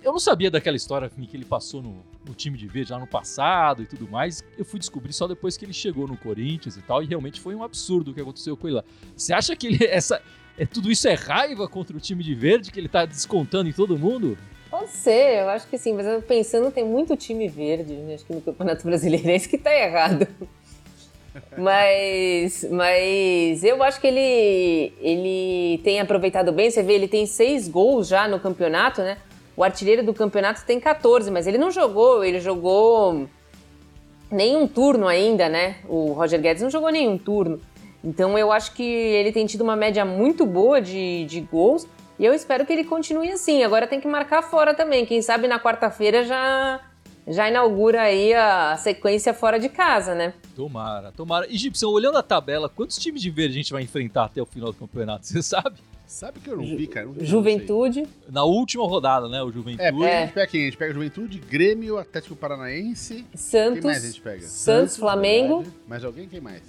eu 0.01 0.11
não 0.11 0.19
sabia 0.19 0.49
daquela 0.49 0.75
história 0.75 1.07
que 1.09 1.37
ele 1.37 1.45
passou 1.45 1.83
no, 1.83 2.03
no 2.25 2.33
time 2.33 2.57
de 2.57 2.67
verde 2.67 2.91
lá 2.91 2.99
no 2.99 3.07
passado 3.07 3.83
e 3.83 3.85
tudo 3.85 4.07
mais. 4.09 4.43
Eu 4.57 4.65
fui 4.65 4.79
descobrir 4.79 5.13
só 5.13 5.27
depois 5.27 5.57
que 5.57 5.65
ele 5.65 5.73
chegou 5.73 6.07
no 6.07 6.17
Corinthians 6.17 6.77
e 6.77 6.81
tal, 6.81 7.03
e 7.03 7.05
realmente 7.05 7.39
foi 7.39 7.55
um 7.55 7.63
absurdo 7.63 8.11
o 8.11 8.13
que 8.13 8.21
aconteceu 8.21 8.55
com 8.55 8.67
ele 8.67 8.77
lá. 8.77 8.83
Você 9.15 9.33
acha 9.33 9.55
que 9.55 9.67
ele, 9.67 9.85
essa, 9.85 10.21
é, 10.57 10.65
tudo 10.65 10.91
isso 10.91 11.07
é 11.07 11.13
raiva 11.13 11.67
contra 11.67 11.95
o 11.95 11.99
time 11.99 12.23
de 12.23 12.33
verde, 12.33 12.71
que 12.71 12.79
ele 12.79 12.89
tá 12.89 13.05
descontando 13.05 13.69
em 13.69 13.73
todo 13.73 13.97
mundo? 13.97 14.37
Pode 14.69 14.89
ser, 14.89 15.41
eu 15.41 15.49
acho 15.49 15.67
que 15.67 15.77
sim, 15.77 15.93
mas 15.93 16.05
eu 16.05 16.21
pensando, 16.21 16.71
tem 16.71 16.83
muito 16.83 17.15
time 17.15 17.47
verde, 17.47 17.93
né? 17.93 18.15
acho 18.15 18.25
que 18.25 18.33
no 18.33 18.41
Campeonato 18.41 18.83
Brasileiro 18.83 19.29
é 19.29 19.35
isso 19.35 19.47
que 19.47 19.57
tá 19.57 19.71
errado. 19.71 20.27
mas, 21.57 22.65
mas 22.71 23.63
eu 23.63 23.81
acho 23.83 23.99
que 24.01 24.07
ele, 24.07 24.93
ele 24.99 25.79
tem 25.83 25.99
aproveitado 25.99 26.51
bem. 26.51 26.69
Você 26.69 26.81
vê, 26.81 26.93
ele 26.93 27.07
tem 27.07 27.25
seis 27.25 27.67
gols 27.67 28.07
já 28.07 28.27
no 28.27 28.39
campeonato, 28.39 29.01
né? 29.01 29.17
O 29.55 29.63
artilheiro 29.63 30.03
do 30.03 30.13
campeonato 30.13 30.65
tem 30.65 30.79
14, 30.79 31.29
mas 31.29 31.45
ele 31.45 31.57
não 31.57 31.71
jogou, 31.71 32.23
ele 32.23 32.39
jogou 32.39 33.27
nenhum 34.31 34.67
turno 34.67 35.07
ainda, 35.07 35.47
né? 35.47 35.77
O 35.87 36.13
Roger 36.13 36.41
Guedes 36.41 36.63
não 36.63 36.69
jogou 36.69 36.89
nenhum 36.89 37.17
turno. 37.17 37.61
Então 38.03 38.37
eu 38.37 38.51
acho 38.51 38.73
que 38.73 38.83
ele 38.83 39.31
tem 39.31 39.45
tido 39.45 39.61
uma 39.61 39.75
média 39.75 40.03
muito 40.03 40.45
boa 40.45 40.81
de, 40.81 41.25
de 41.25 41.39
gols 41.39 41.87
e 42.19 42.25
eu 42.25 42.33
espero 42.33 42.65
que 42.65 42.73
ele 42.73 42.83
continue 42.83 43.31
assim. 43.31 43.63
Agora 43.63 43.87
tem 43.87 44.01
que 44.01 44.07
marcar 44.07 44.41
fora 44.41 44.73
também. 44.73 45.05
Quem 45.05 45.21
sabe 45.21 45.47
na 45.47 45.59
quarta-feira 45.59 46.23
já 46.23 46.81
já 47.25 47.47
inaugura 47.47 48.01
aí 48.01 48.33
a 48.33 48.75
sequência 48.75 49.33
fora 49.33 49.57
de 49.57 49.69
casa, 49.69 50.13
né? 50.13 50.33
Tomara, 50.55 51.11
tomara. 51.13 51.47
E 51.49 51.57
Gibson, 51.57 51.87
olhando 51.87 52.17
a 52.17 52.23
tabela, 52.23 52.67
quantos 52.67 52.97
times 52.97 53.21
de 53.21 53.29
verde 53.29 53.53
a 53.53 53.57
gente 53.57 53.71
vai 53.71 53.81
enfrentar 53.81 54.25
até 54.25 54.41
o 54.41 54.45
final 54.45 54.73
do 54.73 54.77
campeonato? 54.77 55.25
Você 55.25 55.41
sabe? 55.41 55.77
Sabe 56.13 56.39
que 56.39 56.47
eu 56.47 56.55
não 56.55 56.63
vi, 56.63 56.85
cara? 56.85 57.07
Não 57.07 57.13
vi, 57.13 57.25
Juventude. 57.25 58.07
Na 58.29 58.43
última 58.43 58.85
rodada, 58.85 59.27
né? 59.27 59.41
O 59.41 59.51
Juventude. 59.51 59.81
É, 59.81 59.87
é. 59.87 60.17
a 60.17 60.21
gente 60.21 60.33
pega 60.33 60.47
quem? 60.47 60.61
A 60.61 60.65
gente 60.65 60.77
pega 60.77 60.93
Juventude, 60.93 61.39
Grêmio, 61.39 61.97
Atlético 61.97 62.35
Paranaense. 62.35 63.25
Santos. 63.33 63.79
Quem 63.79 63.83
mais 63.83 64.03
a 64.03 64.07
gente 64.07 64.21
pega? 64.21 64.41
Santos, 64.41 64.51
Santos 64.51 64.97
Flamengo. 64.97 65.61
Verdade. 65.61 65.77
Mais 65.87 66.05
alguém? 66.05 66.29
Quem 66.29 66.39
mais? 66.39 66.61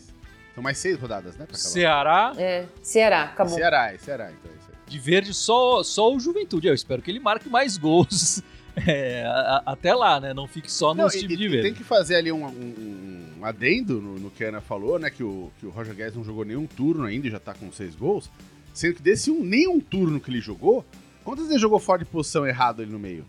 São 0.55 0.63
mais 0.63 0.79
seis 0.79 0.99
rodadas, 0.99 1.37
né? 1.37 1.47
Ceará. 1.53 2.33
É, 2.39 2.65
Ceará, 2.83 3.25
acabou. 3.25 3.55
Ceará, 3.55 3.93
é 3.93 3.99
Ceará, 3.99 4.33
então 4.33 4.51
é 4.51 4.55
isso 4.55 4.71
aí. 4.71 4.91
De 4.91 4.99
verde, 4.99 5.35
só, 5.35 5.83
só 5.83 6.11
o 6.11 6.19
Juventude. 6.19 6.67
Eu 6.67 6.75
espero 6.75 7.03
que 7.03 7.11
ele 7.11 7.21
marque 7.21 7.51
mais 7.51 7.77
gols 7.77 8.43
é, 8.89 9.25
a, 9.27 9.63
a, 9.67 9.73
até 9.73 9.95
lá, 9.95 10.21
né? 10.21 10.33
Não 10.33 10.49
fique 10.49 10.73
só 10.73 10.95
no 10.95 11.07
time 11.11 11.37
de 11.37 11.49
verde. 11.49 11.69
Tem 11.69 11.75
que 11.75 11.85
fazer 11.85 12.15
ali 12.15 12.33
um, 12.33 12.47
um, 12.47 13.35
um 13.41 13.45
adendo 13.45 14.01
no, 14.01 14.19
no, 14.19 14.31
que 14.31 14.43
a 14.43 14.49
Ana 14.49 14.63
falou, 14.63 14.99
né? 14.99 15.11
Que 15.11 15.23
o, 15.23 15.53
que 15.61 15.67
o 15.67 15.71
Roger 15.71 15.95
Guedes 15.95 16.17
não 16.17 16.25
jogou 16.25 16.47
nenhum 16.47 16.67
turno 16.67 17.05
ainda 17.05 17.27
e 17.27 17.31
já 17.31 17.39
tá 17.39 17.53
com 17.53 17.71
seis 17.71 17.95
gols. 17.95 18.31
Sendo 18.75 18.97
que 18.97 19.03
desse 19.03 19.31
um, 19.31 19.43
nenhum 19.43 19.81
turno 19.81 20.21
que 20.21 20.29
ele 20.29 20.41
jogou, 20.41 20.85
quantas 21.25 21.47
vezes 21.47 21.61
jogou 21.61 21.79
fora 21.79 22.01
de 22.01 22.05
posição 22.05 22.45
errado 22.45 22.83
ali 22.83 22.91
no 22.91 22.99
meio? 22.99 23.25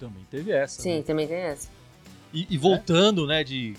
Também 0.00 0.26
teve 0.30 0.50
essa. 0.50 0.80
Sim, 0.80 0.96
né? 0.96 1.02
também 1.02 1.28
tem 1.28 1.36
essa. 1.36 1.68
E, 2.32 2.46
e 2.48 2.56
voltando, 2.56 3.24
é? 3.26 3.28
né, 3.28 3.44
de 3.44 3.76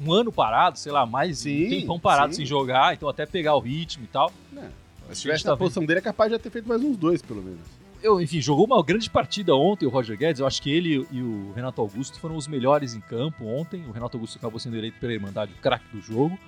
um 0.00 0.12
ano 0.12 0.32
parado, 0.32 0.78
sei 0.78 0.90
lá, 0.90 1.06
mais 1.06 1.38
sim, 1.38 1.66
um 1.66 1.70
tempão 1.70 2.00
parado 2.00 2.32
sim. 2.32 2.38
sem 2.38 2.46
jogar, 2.46 2.92
então 2.92 3.08
até 3.08 3.24
pegar 3.24 3.54
o 3.54 3.60
ritmo 3.60 4.04
e 4.04 4.08
tal. 4.08 4.32
É. 4.56 5.14
Se 5.14 5.22
tivesse 5.22 5.44
tá 5.44 5.52
na 5.52 5.56
posição 5.56 5.86
dele, 5.86 6.00
é 6.00 6.02
capaz 6.02 6.32
de 6.32 6.38
ter 6.40 6.50
feito 6.50 6.68
mais 6.68 6.82
uns 6.82 6.96
dois, 6.96 7.22
pelo 7.22 7.40
menos. 7.40 7.60
Eu, 8.02 8.20
enfim, 8.20 8.40
jogou 8.40 8.66
uma 8.66 8.82
grande 8.82 9.08
partida 9.08 9.54
ontem 9.54 9.86
o 9.86 9.88
Roger 9.88 10.18
Guedes. 10.18 10.40
Eu 10.40 10.46
acho 10.46 10.60
que 10.60 10.70
ele 10.70 11.06
e 11.10 11.22
o 11.22 11.52
Renato 11.54 11.80
Augusto 11.80 12.18
foram 12.18 12.36
os 12.36 12.46
melhores 12.46 12.94
em 12.94 13.00
campo 13.00 13.46
ontem. 13.46 13.84
O 13.88 13.92
Renato 13.92 14.16
Augusto 14.16 14.36
acabou 14.36 14.58
sendo 14.58 14.76
eleito 14.76 14.98
pela 14.98 15.12
Irmandade 15.12 15.52
o 15.52 15.62
craque 15.62 15.86
do 15.92 16.00
jogo. 16.00 16.38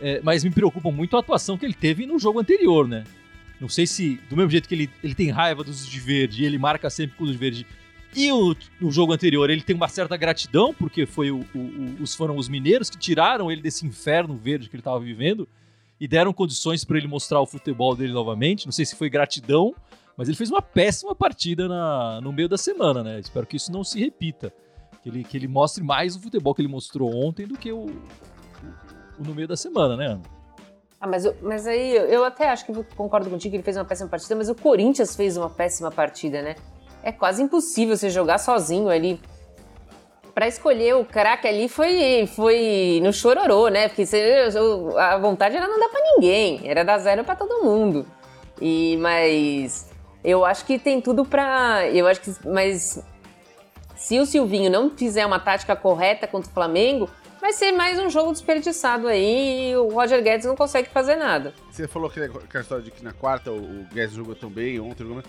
É, 0.00 0.20
mas 0.22 0.44
me 0.44 0.50
preocupa 0.50 0.90
muito 0.90 1.16
a 1.16 1.20
atuação 1.20 1.58
que 1.58 1.64
ele 1.64 1.74
teve 1.74 2.06
no 2.06 2.18
jogo 2.18 2.38
anterior, 2.38 2.86
né? 2.86 3.04
Não 3.60 3.68
sei 3.68 3.86
se, 3.86 4.20
do 4.30 4.36
mesmo 4.36 4.50
jeito 4.50 4.68
que 4.68 4.74
ele, 4.74 4.90
ele 5.02 5.14
tem 5.14 5.30
raiva 5.30 5.64
dos 5.64 5.86
de 5.86 5.98
verde 5.98 6.44
ele 6.44 6.58
marca 6.58 6.88
sempre 6.88 7.16
com 7.16 7.24
os 7.24 7.32
de 7.32 7.36
verde. 7.36 7.66
E 8.14 8.30
o, 8.32 8.56
no 8.80 8.90
jogo 8.90 9.12
anterior 9.12 9.50
ele 9.50 9.62
tem 9.62 9.74
uma 9.74 9.88
certa 9.88 10.16
gratidão, 10.16 10.72
porque 10.72 11.04
foi 11.04 11.30
o, 11.30 11.44
o, 11.54 11.96
os, 12.00 12.14
foram 12.14 12.36
os 12.36 12.48
mineiros 12.48 12.88
que 12.88 12.96
tiraram 12.96 13.50
ele 13.50 13.60
desse 13.60 13.84
inferno 13.84 14.36
verde 14.36 14.68
que 14.68 14.76
ele 14.76 14.80
estava 14.80 15.00
vivendo 15.00 15.48
e 16.00 16.06
deram 16.06 16.32
condições 16.32 16.84
para 16.84 16.96
ele 16.96 17.08
mostrar 17.08 17.40
o 17.40 17.46
futebol 17.46 17.94
dele 17.96 18.12
novamente. 18.12 18.64
Não 18.64 18.72
sei 18.72 18.84
se 18.84 18.94
foi 18.94 19.10
gratidão, 19.10 19.74
mas 20.16 20.28
ele 20.28 20.36
fez 20.36 20.50
uma 20.50 20.62
péssima 20.62 21.14
partida 21.14 21.68
na, 21.68 22.20
no 22.20 22.32
meio 22.32 22.48
da 22.48 22.56
semana, 22.56 23.02
né? 23.02 23.18
Espero 23.18 23.46
que 23.46 23.56
isso 23.56 23.72
não 23.72 23.82
se 23.82 23.98
repita. 23.98 24.52
Que 25.02 25.08
ele, 25.08 25.24
que 25.24 25.36
ele 25.36 25.48
mostre 25.48 25.82
mais 25.82 26.14
o 26.16 26.20
futebol 26.20 26.54
que 26.54 26.60
ele 26.60 26.68
mostrou 26.68 27.14
ontem 27.14 27.46
do 27.46 27.58
que 27.58 27.72
o 27.72 27.86
no 29.18 29.34
meio 29.34 29.48
da 29.48 29.56
semana, 29.56 29.96
né, 29.96 30.06
Ana? 30.06 30.22
Ah, 31.00 31.06
mas, 31.06 31.24
mas 31.40 31.66
aí 31.66 31.94
eu 31.94 32.24
até 32.24 32.50
acho 32.50 32.66
que 32.66 32.72
concordo 32.96 33.30
contigo 33.30 33.52
que 33.52 33.56
ele 33.56 33.62
fez 33.62 33.76
uma 33.76 33.84
péssima 33.84 34.08
partida, 34.08 34.34
mas 34.34 34.48
o 34.48 34.54
Corinthians 34.54 35.14
fez 35.14 35.36
uma 35.36 35.48
péssima 35.48 35.90
partida, 35.90 36.42
né? 36.42 36.56
É 37.02 37.12
quase 37.12 37.40
impossível 37.42 37.96
você 37.96 38.10
jogar 38.10 38.38
sozinho 38.38 38.88
ali. 38.88 39.20
Para 40.34 40.48
escolher 40.48 40.96
o 40.96 41.04
craque 41.04 41.46
ali 41.46 41.68
foi, 41.68 42.28
foi 42.34 43.00
no 43.02 43.12
chororô, 43.12 43.68
né? 43.68 43.88
Porque 43.88 44.04
você, 44.04 44.48
a 44.96 45.18
vontade 45.18 45.56
era 45.56 45.68
não 45.68 45.78
dar 45.78 45.88
para 45.88 46.00
ninguém, 46.14 46.68
era 46.68 46.84
dar 46.84 46.98
zero 46.98 47.24
para 47.24 47.36
todo 47.36 47.62
mundo. 47.62 48.04
E 48.60 48.96
mas 48.96 49.88
eu 50.24 50.44
acho 50.44 50.64
que 50.64 50.78
tem 50.80 51.00
tudo 51.00 51.24
para, 51.24 51.88
eu 51.88 52.08
acho 52.08 52.20
que 52.20 52.34
mas 52.44 53.00
se 53.94 54.18
o 54.18 54.26
Silvinho 54.26 54.70
não 54.70 54.90
fizer 54.90 55.26
uma 55.26 55.40
tática 55.40 55.74
correta 55.74 56.26
contra 56.26 56.50
o 56.50 56.54
Flamengo, 56.54 57.08
vai 57.48 57.52
ser 57.54 57.72
mais 57.72 57.98
um 57.98 58.10
jogo 58.10 58.30
desperdiçado 58.30 59.08
aí 59.08 59.70
e 59.70 59.76
o 59.76 59.88
Roger 59.88 60.22
Guedes 60.22 60.44
não 60.44 60.54
consegue 60.54 60.90
fazer 60.90 61.16
nada. 61.16 61.54
Você 61.70 61.88
falou 61.88 62.10
que, 62.10 62.20
a 62.20 62.60
história 62.60 62.84
de 62.84 62.90
que 62.90 63.02
na 63.02 63.14
quarta 63.14 63.50
o, 63.50 63.86
Guedes 63.90 64.14
jogou 64.14 64.34
tão 64.34 64.50
bem, 64.50 64.78
ontem 64.78 65.02
jogou 65.02 65.22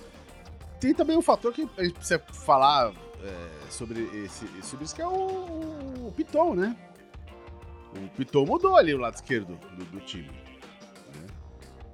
Tem 0.82 0.94
também 0.94 1.16
um 1.16 1.22
fator 1.22 1.54
que 1.54 1.66
a 1.78 1.84
gente 1.86 1.94
precisa 1.94 2.22
falar 2.46 2.92
é, 3.24 3.72
sobre, 3.72 4.02
esse, 4.26 4.46
sobre 4.62 4.84
isso, 4.84 4.94
que 4.94 5.02
é 5.02 5.08
o, 5.08 5.12
o 5.12 6.14
Piton, 6.14 6.56
né? 6.56 6.76
O 7.96 8.10
Piton 8.10 8.46
mudou 8.46 8.76
ali 8.76 8.94
o 8.94 8.98
lado 8.98 9.16
esquerdo 9.16 9.58
do, 9.78 9.86
do 9.86 10.02
time. 10.02 10.28
Né? 10.28 11.28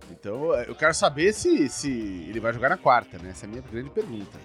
Então, 0.10 0.56
é, 0.56 0.68
eu 0.68 0.74
quero 0.74 0.96
saber 0.96 1.34
se, 1.34 1.70
se 1.70 1.92
ele 2.28 2.40
vai 2.40 2.52
jogar 2.52 2.70
na 2.70 2.78
quarta, 2.78 3.20
né? 3.20 3.30
Essa 3.30 3.46
é 3.46 3.48
a 3.48 3.50
minha 3.52 3.62
grande 3.62 3.92
pergunta. 3.92 4.40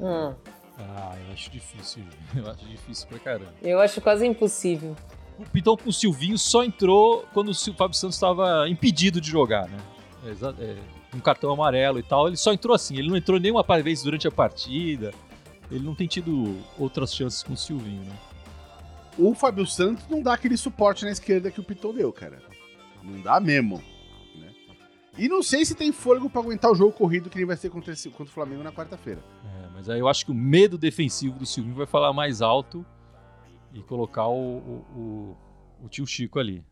Hum. 0.00 0.34
Ah, 0.78 1.14
eu 1.26 1.32
acho 1.34 1.50
difícil. 1.50 2.02
Eu 2.34 2.50
acho 2.50 2.66
difícil 2.66 3.08
pra 3.08 3.18
caramba. 3.18 3.54
Eu 3.62 3.80
acho 3.80 4.00
quase 4.00 4.26
impossível. 4.26 4.94
O 5.38 5.44
Pitão 5.44 5.76
com 5.76 5.90
o 5.90 5.92
Silvinho 5.92 6.38
só 6.38 6.64
entrou 6.64 7.26
quando 7.32 7.50
o 7.50 7.54
Fábio 7.74 7.96
Santos 7.96 8.16
estava 8.16 8.68
impedido 8.68 9.20
de 9.20 9.30
jogar, 9.30 9.68
né? 9.68 9.78
É, 10.58 10.76
um 11.14 11.20
cartão 11.20 11.52
amarelo 11.52 11.98
e 11.98 12.02
tal. 12.02 12.28
Ele 12.28 12.36
só 12.36 12.52
entrou 12.52 12.74
assim. 12.74 12.96
Ele 12.96 13.08
não 13.08 13.16
entrou 13.16 13.38
nenhuma 13.38 13.64
vez 13.82 14.02
durante 14.02 14.26
a 14.26 14.30
partida. 14.30 15.12
Ele 15.70 15.84
não 15.84 15.94
tem 15.94 16.06
tido 16.06 16.56
outras 16.78 17.14
chances 17.14 17.42
com 17.42 17.52
o 17.52 17.56
Silvinho, 17.56 18.02
né? 18.02 18.16
O 19.18 19.34
Fábio 19.34 19.66
Santos 19.66 20.06
não 20.08 20.22
dá 20.22 20.34
aquele 20.34 20.56
suporte 20.56 21.04
na 21.04 21.10
esquerda 21.10 21.50
que 21.50 21.60
o 21.60 21.64
Pitão 21.64 21.92
deu, 21.92 22.12
cara. 22.12 22.42
Não 23.02 23.20
dá 23.20 23.40
mesmo. 23.40 23.82
Né? 24.34 24.48
E 25.16 25.28
não 25.28 25.42
sei 25.42 25.64
se 25.64 25.74
tem 25.74 25.90
fôlego 25.90 26.28
para 26.28 26.40
aguentar 26.40 26.70
o 26.70 26.74
jogo 26.74 26.92
corrido 26.92 27.30
que 27.30 27.38
ele 27.38 27.46
vai 27.46 27.56
ser 27.56 27.70
contra, 27.70 27.94
contra 27.94 28.24
o 28.24 28.34
Flamengo 28.34 28.62
na 28.62 28.72
quarta-feira. 28.72 29.20
É, 29.44 29.68
mas 29.74 29.88
aí 29.88 29.98
eu 29.98 30.08
acho 30.08 30.24
que 30.26 30.30
o 30.30 30.34
medo 30.34 30.76
defensivo 30.76 31.38
do 31.38 31.46
Silvinho 31.46 31.76
vai 31.76 31.86
falar 31.86 32.12
mais 32.12 32.42
alto 32.42 32.84
e 33.74 33.80
colocar 33.82 34.28
o, 34.28 34.58
o, 34.58 34.84
o, 34.96 35.36
o 35.84 35.88
tio 35.88 36.06
Chico 36.06 36.38
ali. 36.38 36.64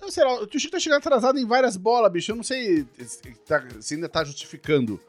Eu 0.00 0.10
sei 0.10 0.24
lá, 0.24 0.40
o 0.40 0.46
tio 0.46 0.60
Chico 0.60 0.72
tá 0.72 0.78
chegando 0.80 0.98
atrasado 0.98 1.38
em 1.38 1.46
várias 1.46 1.76
bolas, 1.76 2.12
bicho. 2.12 2.32
Eu 2.32 2.36
não 2.36 2.42
sei 2.42 2.84
tá, 3.46 3.64
se 3.80 3.94
ainda 3.94 4.08
tá 4.08 4.24
justificando 4.24 5.00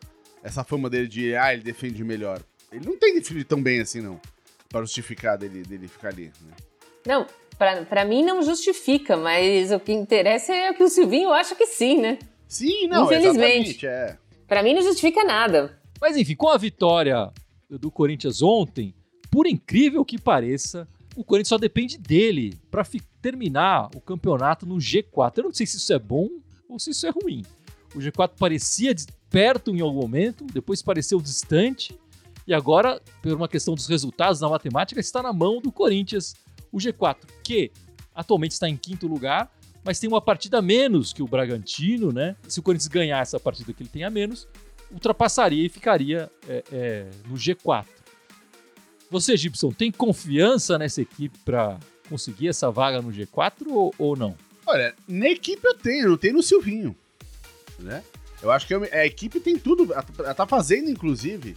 essa 0.43 0.63
fama 0.63 0.89
dele 0.89 1.07
de, 1.07 1.36
ah, 1.36 1.53
ele 1.53 1.63
defende 1.63 2.03
melhor. 2.03 2.41
Ele 2.72 2.86
não 2.86 2.98
tem 2.98 3.13
defendido 3.15 3.48
tão 3.48 3.62
bem 3.62 3.81
assim, 3.81 4.01
não. 4.01 4.19
pra 4.69 4.81
justificar 4.81 5.38
dele, 5.38 5.63
dele 5.63 5.88
ficar 5.88 6.10
ali. 6.10 6.31
Né? 6.41 6.53
Não, 7.05 7.25
pra, 7.57 7.84
pra 7.86 8.05
mim 8.05 8.24
não 8.24 8.41
justifica, 8.41 9.15
mas 9.15 9.72
o 9.72 9.79
que 9.79 9.91
interessa 9.91 10.53
é 10.53 10.72
o 10.72 10.74
que 10.74 10.84
o 10.84 10.89
Silvinho 10.89 11.31
acha 11.31 11.55
que 11.55 11.65
sim, 11.65 12.01
né? 12.01 12.19
Sim, 12.48 12.88
não, 12.88 13.05
Infelizmente. 13.05 13.86
é. 13.86 14.17
Pra 14.48 14.63
mim 14.63 14.74
não 14.74 14.81
justifica 14.81 15.24
nada. 15.24 15.77
Mas 16.00 16.15
enfim, 16.15 16.36
com 16.36 16.50
a 16.50 16.57
vitória 16.57 17.31
do 17.69 17.91
Corinthians 17.91 18.41
ontem, 18.41 18.93
por 19.29 19.46
incrível 19.46 20.05
que 20.05 20.19
pareça, 20.19 20.88
o 21.17 21.24
Corinthians 21.24 21.50
só 21.50 21.57
depende 21.57 21.97
dele 21.97 22.55
para 22.69 22.86
terminar 23.19 23.89
o 23.95 24.00
campeonato 24.00 24.67
no 24.67 24.75
G4. 24.75 25.39
Eu 25.39 25.43
não 25.45 25.53
sei 25.53 25.65
se 25.65 25.77
isso 25.77 25.91
é 25.91 25.97
bom 25.97 26.29
ou 26.69 26.77
se 26.77 26.91
isso 26.91 27.07
é 27.07 27.09
ruim. 27.09 27.43
O 27.95 27.97
G4 27.97 28.33
parecia 28.38 28.93
perto 29.27 29.71
em 29.71 29.81
algum 29.81 30.00
momento, 30.00 30.45
depois 30.45 30.83
pareceu 30.83 31.19
distante, 31.19 31.97
e 32.45 32.53
agora, 32.53 33.01
por 33.21 33.33
uma 33.33 33.47
questão 33.47 33.74
dos 33.74 33.88
resultados 33.88 34.39
na 34.39 34.47
matemática, 34.47 35.00
está 35.00 35.24
na 35.24 35.33
mão 35.33 35.59
do 35.59 35.71
Corinthians 35.71 36.36
o 36.71 36.77
G4, 36.77 37.17
que 37.43 37.71
atualmente 38.13 38.51
está 38.51 38.69
em 38.69 38.77
quinto 38.77 39.07
lugar, 39.07 39.51
mas 39.83 40.00
tem 40.00 40.07
uma 40.07 40.21
partida 40.21 40.62
menos 40.62 41.13
que 41.13 41.24
o 41.24 41.27
Bragantino, 41.27 42.12
né? 42.12 42.36
Se 42.47 42.59
o 42.59 42.63
Corinthians 42.63 42.88
ganhar 42.88 43.21
essa 43.21 43.39
partida 43.39 43.74
que 43.74 43.81
ele 43.81 43.89
tem 43.89 44.03
a 44.03 44.09
menos, 44.09 44.47
ultrapassaria 44.91 45.65
e 45.65 45.69
ficaria 45.69 46.29
é, 46.47 46.63
é, 46.71 47.09
no 47.27 47.36
G4. 47.36 47.86
Você, 49.10 49.38
Gibson, 49.38 49.72
tem 49.72 49.92
confiança 49.92 50.78
nessa 50.78 51.02
equipe 51.02 51.38
para 51.46 51.78
conseguir 52.10 52.50
essa 52.50 52.70
vaga 52.70 53.02
no 53.02 53.12
G4 53.12 53.68
ou, 53.68 53.94
ou, 53.98 54.16
não? 54.16 54.36
Olha, 54.66 54.94
na 55.08 55.30
equipe 55.30 55.66
eu 55.66 55.76
tenho, 55.76 56.08
eu 56.08 56.18
tenho 56.18 56.36
no 56.36 56.44
Silvinho. 56.44 56.96
Né? 57.80 58.04
Eu 58.42 58.52
acho 58.52 58.68
que 58.68 58.76
eu, 58.76 58.84
a 58.84 59.06
equipe 59.06 59.40
tem 59.40 59.58
tudo, 59.58 59.94
ela 59.94 60.34
tá 60.34 60.46
fazendo, 60.46 60.90
inclusive, 60.90 61.56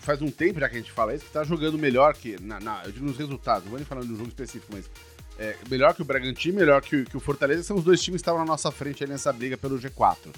faz 0.00 0.20
um 0.20 0.30
tempo 0.30 0.60
já 0.60 0.68
que 0.68 0.76
a 0.76 0.78
gente 0.78 0.92
fala 0.92 1.14
isso, 1.14 1.24
que 1.24 1.32
tá 1.32 1.44
jogando 1.44 1.78
melhor 1.78 2.14
que, 2.14 2.40
na, 2.42 2.60
na 2.60 2.82
eu 2.84 2.92
digo 2.92 3.06
nos 3.06 3.16
resultados, 3.16 3.64
não 3.64 3.70
vou 3.70 3.78
nem 3.78 3.86
falando 3.86 4.06
de 4.06 4.12
um 4.12 4.16
jogo 4.16 4.28
específico, 4.28 4.72
mas 4.72 4.90
é, 5.38 5.56
melhor 5.70 5.94
que 5.94 6.02
o 6.02 6.04
Bragantino, 6.04 6.58
melhor 6.58 6.82
que, 6.82 7.04
que, 7.04 7.16
o 7.16 7.20
Fortaleza, 7.20 7.62
são 7.62 7.76
os 7.76 7.84
dois 7.84 8.02
times 8.02 8.20
que 8.20 8.22
estavam 8.22 8.40
na 8.40 8.46
nossa 8.46 8.70
frente 8.70 9.06
nessa 9.06 9.32
briga 9.32 9.56
pelo 9.56 9.78
G4 9.78 10.30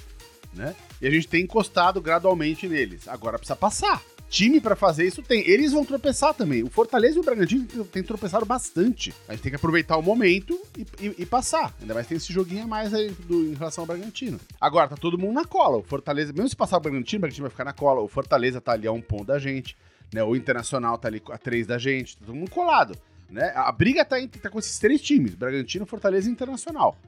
né? 0.56 0.74
E 1.00 1.06
a 1.06 1.10
gente 1.10 1.28
tem 1.28 1.44
encostado 1.44 2.00
gradualmente 2.00 2.66
neles. 2.66 3.06
Agora 3.06 3.38
precisa 3.38 3.54
passar. 3.54 4.02
Time 4.28 4.60
para 4.60 4.74
fazer 4.74 5.06
isso 5.06 5.22
tem. 5.22 5.48
Eles 5.48 5.72
vão 5.72 5.84
tropeçar 5.84 6.34
também. 6.34 6.62
O 6.62 6.68
Fortaleza 6.68 7.16
e 7.16 7.20
o 7.20 7.22
Bragantino 7.22 7.66
têm 7.84 8.02
tropeçado 8.02 8.44
bastante. 8.44 9.14
A 9.28 9.32
gente 9.32 9.42
tem 9.42 9.50
que 9.50 9.56
aproveitar 9.56 9.96
o 9.96 10.02
momento 10.02 10.60
e, 10.76 10.86
e, 11.00 11.14
e 11.18 11.26
passar. 11.26 11.74
Ainda 11.80 11.94
mais 11.94 12.06
tem 12.06 12.16
esse 12.16 12.32
joguinho 12.32 12.64
a 12.64 12.66
mais 12.66 12.92
aí 12.92 13.10
do, 13.10 13.44
em 13.44 13.54
relação 13.54 13.82
ao 13.82 13.86
Bragantino. 13.86 14.40
Agora, 14.60 14.88
tá 14.88 14.96
todo 14.96 15.16
mundo 15.16 15.34
na 15.34 15.44
cola. 15.44 15.78
O 15.78 15.82
Fortaleza, 15.82 16.32
mesmo 16.32 16.48
se 16.48 16.56
passar 16.56 16.76
o 16.76 16.80
Bragantino, 16.80 17.18
o 17.18 17.22
Bragantino 17.22 17.44
vai 17.44 17.50
ficar 17.50 17.64
na 17.64 17.72
cola. 17.72 18.00
O 18.00 18.08
Fortaleza 18.08 18.60
tá 18.60 18.72
ali 18.72 18.86
a 18.86 18.92
um 18.92 19.00
ponto 19.00 19.24
da 19.24 19.38
gente. 19.38 19.76
Né? 20.12 20.22
O 20.22 20.34
Internacional 20.34 20.98
tá 20.98 21.08
ali 21.08 21.22
a 21.30 21.38
três 21.38 21.66
da 21.66 21.78
gente. 21.78 22.16
Tá 22.16 22.26
todo 22.26 22.34
mundo 22.34 22.50
colado. 22.50 22.96
Né? 23.30 23.52
A 23.54 23.70
briga 23.72 24.04
tá, 24.04 24.16
tá 24.40 24.50
com 24.50 24.58
esses 24.58 24.78
três 24.78 25.00
times: 25.00 25.34
Bragantino, 25.34 25.86
Fortaleza 25.86 26.28
e 26.28 26.32
Internacional. 26.32 26.98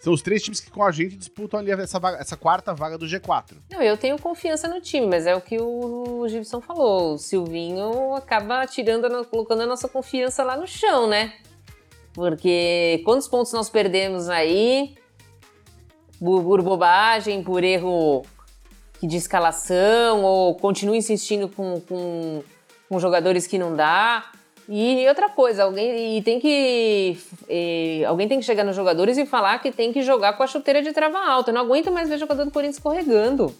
São 0.00 0.14
os 0.14 0.22
três 0.22 0.42
times 0.42 0.60
que 0.60 0.70
com 0.70 0.82
a 0.82 0.90
gente 0.90 1.14
disputam 1.14 1.60
ali 1.60 1.70
essa, 1.70 2.00
vaga, 2.00 2.16
essa 2.18 2.34
quarta 2.36 2.74
vaga 2.74 2.96
do 2.96 3.04
G4. 3.04 3.56
Não, 3.70 3.82
eu 3.82 3.98
tenho 3.98 4.18
confiança 4.18 4.66
no 4.66 4.80
time, 4.80 5.06
mas 5.06 5.26
é 5.26 5.36
o 5.36 5.42
que 5.42 5.58
o 5.60 6.26
Gibson 6.26 6.62
falou. 6.62 7.14
O 7.14 7.18
Silvinho 7.18 8.14
acaba 8.14 8.66
tirando, 8.66 9.24
colocando 9.26 9.62
a 9.62 9.66
nossa 9.66 9.88
confiança 9.88 10.42
lá 10.42 10.56
no 10.56 10.66
chão, 10.66 11.06
né? 11.06 11.34
Porque 12.14 13.02
quantos 13.04 13.28
pontos 13.28 13.52
nós 13.52 13.68
perdemos 13.68 14.30
aí 14.30 14.96
por, 16.18 16.42
por 16.42 16.62
bobagem, 16.62 17.42
por 17.42 17.62
erro 17.62 18.24
de 19.02 19.16
escalação, 19.16 20.22
ou 20.22 20.54
continua 20.54 20.96
insistindo 20.96 21.46
com, 21.46 21.78
com, 21.82 22.42
com 22.88 22.98
jogadores 22.98 23.46
que 23.46 23.58
não 23.58 23.76
dá. 23.76 24.32
E 24.72 25.04
outra 25.08 25.28
coisa, 25.28 25.64
alguém 25.64 26.16
e 26.16 26.22
tem 26.22 26.38
que 26.38 27.18
e, 27.48 28.04
alguém 28.06 28.28
tem 28.28 28.38
que 28.38 28.44
chegar 28.46 28.62
nos 28.62 28.76
jogadores 28.76 29.18
e 29.18 29.26
falar 29.26 29.58
que 29.58 29.72
tem 29.72 29.92
que 29.92 30.00
jogar 30.00 30.34
com 30.34 30.44
a 30.44 30.46
chuteira 30.46 30.80
de 30.80 30.92
trava 30.92 31.18
alta. 31.18 31.50
Eu 31.50 31.54
não 31.54 31.62
aguento 31.62 31.90
mais 31.90 32.08
ver 32.08 32.18
jogador 32.18 32.44
do 32.44 32.52
Corinthians 32.52 32.76
escorregando. 32.76 33.52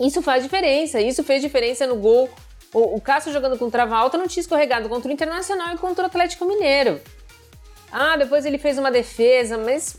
Isso 0.00 0.22
faz 0.22 0.42
diferença. 0.42 0.98
Isso 0.98 1.22
fez 1.22 1.42
diferença 1.42 1.86
no 1.86 1.96
gol. 1.96 2.30
O, 2.72 2.96
o 2.96 3.00
Cássio 3.02 3.30
jogando 3.30 3.58
com 3.58 3.68
trava 3.68 3.98
alta 3.98 4.16
não 4.16 4.26
tinha 4.26 4.40
escorregado 4.40 4.88
contra 4.88 5.10
o 5.10 5.12
Internacional 5.12 5.74
e 5.74 5.76
contra 5.76 6.04
o 6.04 6.06
Atlético 6.06 6.46
Mineiro. 6.46 6.98
Ah, 7.92 8.16
depois 8.16 8.46
ele 8.46 8.56
fez 8.56 8.78
uma 8.78 8.90
defesa, 8.90 9.58
mas 9.58 9.94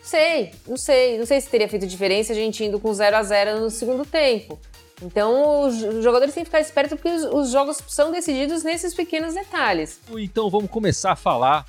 sei, 0.00 0.52
não 0.68 0.76
sei, 0.76 1.18
não 1.18 1.26
sei 1.26 1.40
se 1.40 1.48
teria 1.48 1.68
feito 1.68 1.84
diferença 1.84 2.32
a 2.32 2.36
gente 2.36 2.64
indo 2.64 2.78
com 2.78 2.94
0 2.94 3.16
a 3.16 3.22
0 3.24 3.58
no 3.58 3.70
segundo 3.70 4.06
tempo. 4.06 4.56
Então, 5.02 5.66
os 5.66 6.02
jogadores 6.02 6.32
têm 6.32 6.44
que 6.44 6.48
ficar 6.48 6.60
espertos 6.60 6.94
porque 6.94 7.08
os, 7.08 7.50
jogos 7.50 7.78
são 7.88 8.12
decididos 8.12 8.62
nesses 8.62 8.94
pequenos 8.94 9.34
detalhes. 9.34 10.00
Então, 10.16 10.48
vamos 10.48 10.70
começar 10.70 11.12
a 11.12 11.16
falar 11.16 11.66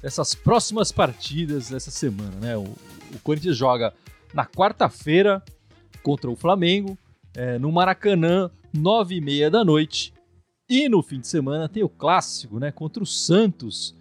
dessas 0.00 0.34
próximas 0.34 0.92
partidas 0.92 1.68
dessa 1.68 1.90
semana, 1.90 2.36
né? 2.40 2.56
O, 2.56 2.62
o 2.62 3.18
Corinthians 3.22 3.56
joga 3.56 3.92
na 4.32 4.46
quarta-feira 4.46 5.42
contra 6.02 6.30
o 6.30 6.36
Flamengo, 6.36 6.96
é, 7.34 7.58
no 7.58 7.72
Maracanã, 7.72 8.50
nove 8.72 9.16
e 9.16 9.20
meia 9.20 9.50
da 9.50 9.64
noite. 9.64 10.14
E 10.68 10.88
no 10.88 11.02
fim 11.02 11.20
de 11.20 11.26
semana 11.26 11.68
tem 11.68 11.82
o 11.82 11.88
clássico, 11.88 12.60
né? 12.60 12.70
Contra 12.70 13.02
o 13.02 13.06
Santos, 13.06 13.96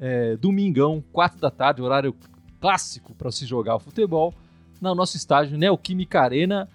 é, 0.00 0.36
domingão, 0.36 1.04
quatro 1.12 1.38
da 1.38 1.50
tarde, 1.50 1.82
horário 1.82 2.14
clássico 2.60 3.14
para 3.14 3.30
se 3.30 3.44
jogar 3.44 3.76
o 3.76 3.80
futebol, 3.80 4.32
no 4.80 4.94
nosso 4.94 5.16
estádio 5.16 5.58
Neoquímica 5.58 6.20
Arena 6.20 6.68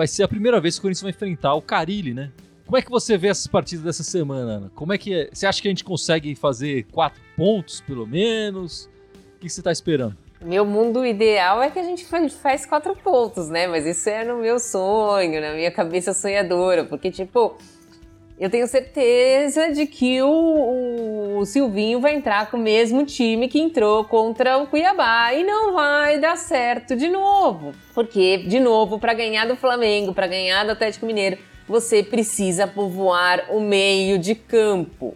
vai 0.00 0.06
ser 0.06 0.22
a 0.22 0.28
primeira 0.28 0.58
vez 0.58 0.76
que 0.76 0.78
o 0.78 0.82
Corinthians 0.84 1.02
vai 1.02 1.10
enfrentar 1.10 1.52
o 1.52 1.60
Carilli, 1.60 2.14
né? 2.14 2.32
Como 2.64 2.78
é 2.78 2.80
que 2.80 2.90
você 2.90 3.18
vê 3.18 3.28
essas 3.28 3.46
partidas 3.46 3.84
dessa 3.84 4.02
semana, 4.02 4.52
Ana? 4.52 4.72
Como 4.74 4.94
é 4.94 4.96
que 4.96 5.12
é? 5.12 5.28
Você 5.30 5.46
acha 5.46 5.60
que 5.60 5.68
a 5.68 5.70
gente 5.70 5.84
consegue 5.84 6.34
fazer 6.34 6.84
quatro 6.84 7.20
pontos, 7.36 7.82
pelo 7.82 8.06
menos? 8.06 8.88
O 9.36 9.40
que 9.40 9.50
você 9.50 9.60
está 9.60 9.70
esperando? 9.70 10.16
Meu 10.40 10.64
mundo 10.64 11.04
ideal 11.04 11.62
é 11.62 11.68
que 11.68 11.78
a 11.78 11.82
gente 11.82 12.06
faz 12.30 12.64
quatro 12.64 12.96
pontos, 12.96 13.50
né? 13.50 13.66
Mas 13.66 13.84
isso 13.84 14.08
é 14.08 14.24
no 14.24 14.38
meu 14.38 14.58
sonho, 14.58 15.38
na 15.38 15.52
minha 15.52 15.70
cabeça 15.70 16.14
sonhadora. 16.14 16.84
Porque, 16.84 17.10
tipo, 17.10 17.58
eu 18.40 18.48
tenho 18.48 18.66
certeza 18.66 19.70
de 19.70 19.84
que 19.84 20.22
o, 20.22 21.38
o, 21.38 21.44
Silvinho 21.44 22.00
vai 22.00 22.14
entrar 22.14 22.50
com 22.50 22.56
o 22.56 22.60
mesmo 22.60 23.04
time 23.04 23.48
que 23.48 23.60
entrou 23.60 24.02
contra 24.04 24.56
o 24.56 24.66
Cuiabá 24.66 25.34
e 25.34 25.44
não 25.44 25.74
vai 25.74 26.18
dar 26.18 26.38
certo 26.38 26.96
de 26.96 27.10
novo. 27.10 27.74
Porque, 27.94 28.38
de 28.38 28.58
novo, 28.58 28.98
para 28.98 29.12
ganhar 29.12 29.46
do 29.46 29.56
Flamengo, 29.56 30.14
para 30.14 30.26
ganhar 30.26 30.64
do 30.64 30.72
Atlético 30.72 31.04
Mineiro, 31.04 31.36
você 31.68 32.02
precisa 32.02 32.66
povoar 32.66 33.44
o 33.50 33.60
meio 33.60 34.18
de 34.18 34.34
campo. 34.34 35.14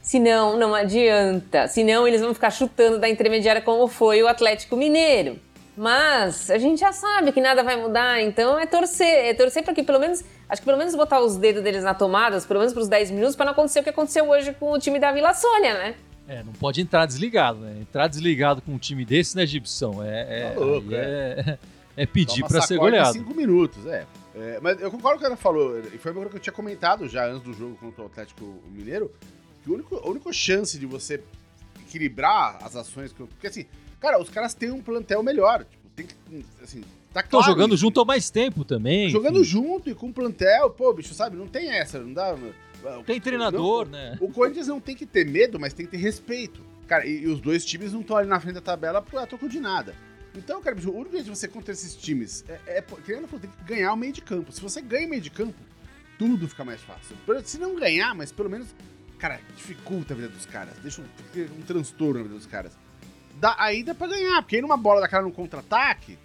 Senão, 0.00 0.56
não 0.56 0.72
adianta. 0.72 1.66
Senão, 1.66 2.06
eles 2.06 2.20
vão 2.20 2.32
ficar 2.32 2.50
chutando 2.50 3.00
da 3.00 3.08
intermediária 3.08 3.60
como 3.60 3.88
foi 3.88 4.22
o 4.22 4.28
Atlético 4.28 4.76
Mineiro. 4.76 5.40
Mas 5.76 6.50
a 6.50 6.58
gente 6.58 6.80
já 6.80 6.92
sabe 6.92 7.32
que 7.32 7.40
nada 7.40 7.62
vai 7.62 7.76
mudar, 7.76 8.20
então 8.20 8.58
é 8.58 8.66
torcer, 8.66 9.26
é 9.26 9.34
torcer 9.34 9.62
para 9.62 9.72
que 9.72 9.82
pelo 9.82 9.98
menos, 9.98 10.22
acho 10.50 10.60
que 10.60 10.66
pelo 10.66 10.76
menos 10.76 10.94
botar 10.94 11.20
os 11.20 11.36
dedos 11.36 11.62
deles 11.62 11.82
na 11.82 11.94
tomada, 11.94 12.40
pelo 12.40 12.60
menos 12.60 12.72
para 12.72 12.82
os 12.82 12.88
10 12.88 13.10
minutos, 13.10 13.36
para 13.36 13.46
não 13.46 13.52
acontecer 13.52 13.80
o 13.80 13.82
que 13.82 13.90
aconteceu 13.90 14.28
hoje 14.28 14.52
com 14.54 14.72
o 14.72 14.78
time 14.78 14.98
da 14.98 15.12
Vila 15.12 15.32
Sônia, 15.32 15.74
né? 15.74 15.94
É, 16.28 16.42
não 16.42 16.52
pode 16.52 16.80
entrar 16.80 17.06
desligado, 17.06 17.60
né? 17.60 17.78
Entrar 17.80 18.06
desligado 18.06 18.60
com 18.62 18.72
um 18.72 18.78
time 18.78 19.04
desse, 19.04 19.36
né, 19.36 19.46
Gibson? 19.46 20.02
É, 20.02 20.42
é, 20.42 20.50
tá 20.50 20.60
louco, 20.60 20.94
é, 20.94 20.96
é, 20.96 21.58
é 22.02 22.06
pedir 22.06 22.44
para 22.46 22.60
ser 22.60 22.76
goleado. 22.76 23.12
cinco 23.12 23.34
minutos, 23.34 23.86
é. 23.86 24.06
é. 24.34 24.58
Mas 24.60 24.80
eu 24.80 24.90
concordo 24.90 25.18
com 25.18 25.24
o 25.24 25.26
que 25.26 25.26
ela 25.26 25.36
falou, 25.36 25.78
e 25.78 25.98
foi 25.98 26.12
uma 26.12 26.18
coisa 26.18 26.30
que 26.30 26.36
eu 26.36 26.40
tinha 26.40 26.52
comentado 26.52 27.08
já 27.08 27.26
antes 27.26 27.42
do 27.42 27.52
jogo 27.52 27.76
contra 27.76 28.02
o 28.02 28.06
Atlético 28.06 28.44
Mineiro, 28.70 29.10
que 29.64 29.70
a 29.70 29.74
única, 29.74 29.96
a 29.96 30.08
única 30.08 30.32
chance 30.32 30.78
de 30.78 30.86
você 30.86 31.22
equilibrar 31.80 32.58
as 32.62 32.76
ações, 32.76 33.12
que 33.12 33.20
eu, 33.20 33.26
porque 33.26 33.46
assim, 33.46 33.66
Cara, 34.00 34.18
os 34.18 34.30
caras 34.30 34.54
têm 34.54 34.70
um 34.70 34.80
plantel 34.80 35.22
melhor. 35.22 35.64
Tipo, 35.64 35.88
tem 35.90 36.06
que. 36.06 36.14
Assim, 36.62 36.82
tá 37.12 37.22
claro. 37.22 37.42
Estão 37.42 37.42
jogando 37.42 37.76
junto 37.76 38.00
há 38.00 38.04
mais 38.04 38.30
tempo 38.30 38.64
também. 38.64 39.08
Jogando 39.10 39.40
enfim. 39.40 39.50
junto 39.50 39.90
e 39.90 39.94
com 39.94 40.12
plantel, 40.12 40.70
pô, 40.70 40.92
bicho, 40.92 41.14
sabe? 41.14 41.36
Não 41.36 41.46
tem 41.46 41.70
essa, 41.70 41.98
não 41.98 42.12
dá. 42.12 42.36
Tem 43.04 43.20
treinador, 43.20 43.84
não, 43.84 43.92
né? 43.92 44.18
O 44.20 44.28
Corinthians 44.28 44.66
não 44.68 44.80
tem 44.80 44.96
que 44.96 45.04
ter 45.06 45.26
medo, 45.26 45.58
mas 45.60 45.74
tem 45.74 45.86
que 45.86 45.92
ter 45.92 45.98
respeito. 45.98 46.62
Cara, 46.86 47.06
e, 47.06 47.22
e 47.22 47.26
os 47.28 47.40
dois 47.40 47.64
times 47.64 47.92
não 47.92 48.00
estão 48.00 48.16
ali 48.16 48.28
na 48.28 48.40
frente 48.40 48.54
da 48.54 48.60
tabela 48.60 49.02
por 49.02 49.26
troco 49.26 49.48
de 49.48 49.60
nada. 49.60 49.94
Então, 50.34 50.62
cara, 50.62 50.76
bicho, 50.76 50.90
o 50.90 50.94
único 50.96 51.12
jeito 51.12 51.24
de 51.24 51.30
você 51.30 51.48
contra 51.48 51.72
esses 51.72 51.94
times 51.94 52.44
é, 52.48 52.78
é 52.78 52.84
querendo 53.04 53.28
tem 53.38 53.50
que 53.50 53.64
ganhar 53.64 53.92
o 53.92 53.96
meio 53.96 54.12
de 54.12 54.22
campo. 54.22 54.52
Se 54.52 54.60
você 54.60 54.80
ganha 54.80 55.06
o 55.06 55.10
meio 55.10 55.22
de 55.22 55.30
campo, 55.30 55.58
tudo 56.18 56.48
fica 56.48 56.64
mais 56.64 56.80
fácil. 56.80 57.16
Se 57.44 57.58
não 57.58 57.74
ganhar, 57.74 58.14
mas 58.14 58.30
pelo 58.30 58.48
menos, 58.48 58.68
cara, 59.18 59.40
dificulta 59.56 60.14
a 60.14 60.16
vida 60.16 60.28
dos 60.28 60.46
caras. 60.46 60.74
Deixa 60.82 61.02
um, 61.02 61.04
um 61.58 61.62
transtorno 61.62 62.18
na 62.18 62.22
vida 62.22 62.34
dos 62.34 62.46
caras 62.46 62.72
dá, 63.40 63.56
aí 63.58 63.82
dá 63.82 63.94
pra 63.94 64.06
ganhar, 64.06 64.42
porque 64.42 64.56
aí 64.56 64.62
numa 64.62 64.76
bola 64.76 65.00
daquela 65.00 65.22
no 65.22 65.32
contra-ataque, 65.32 66.18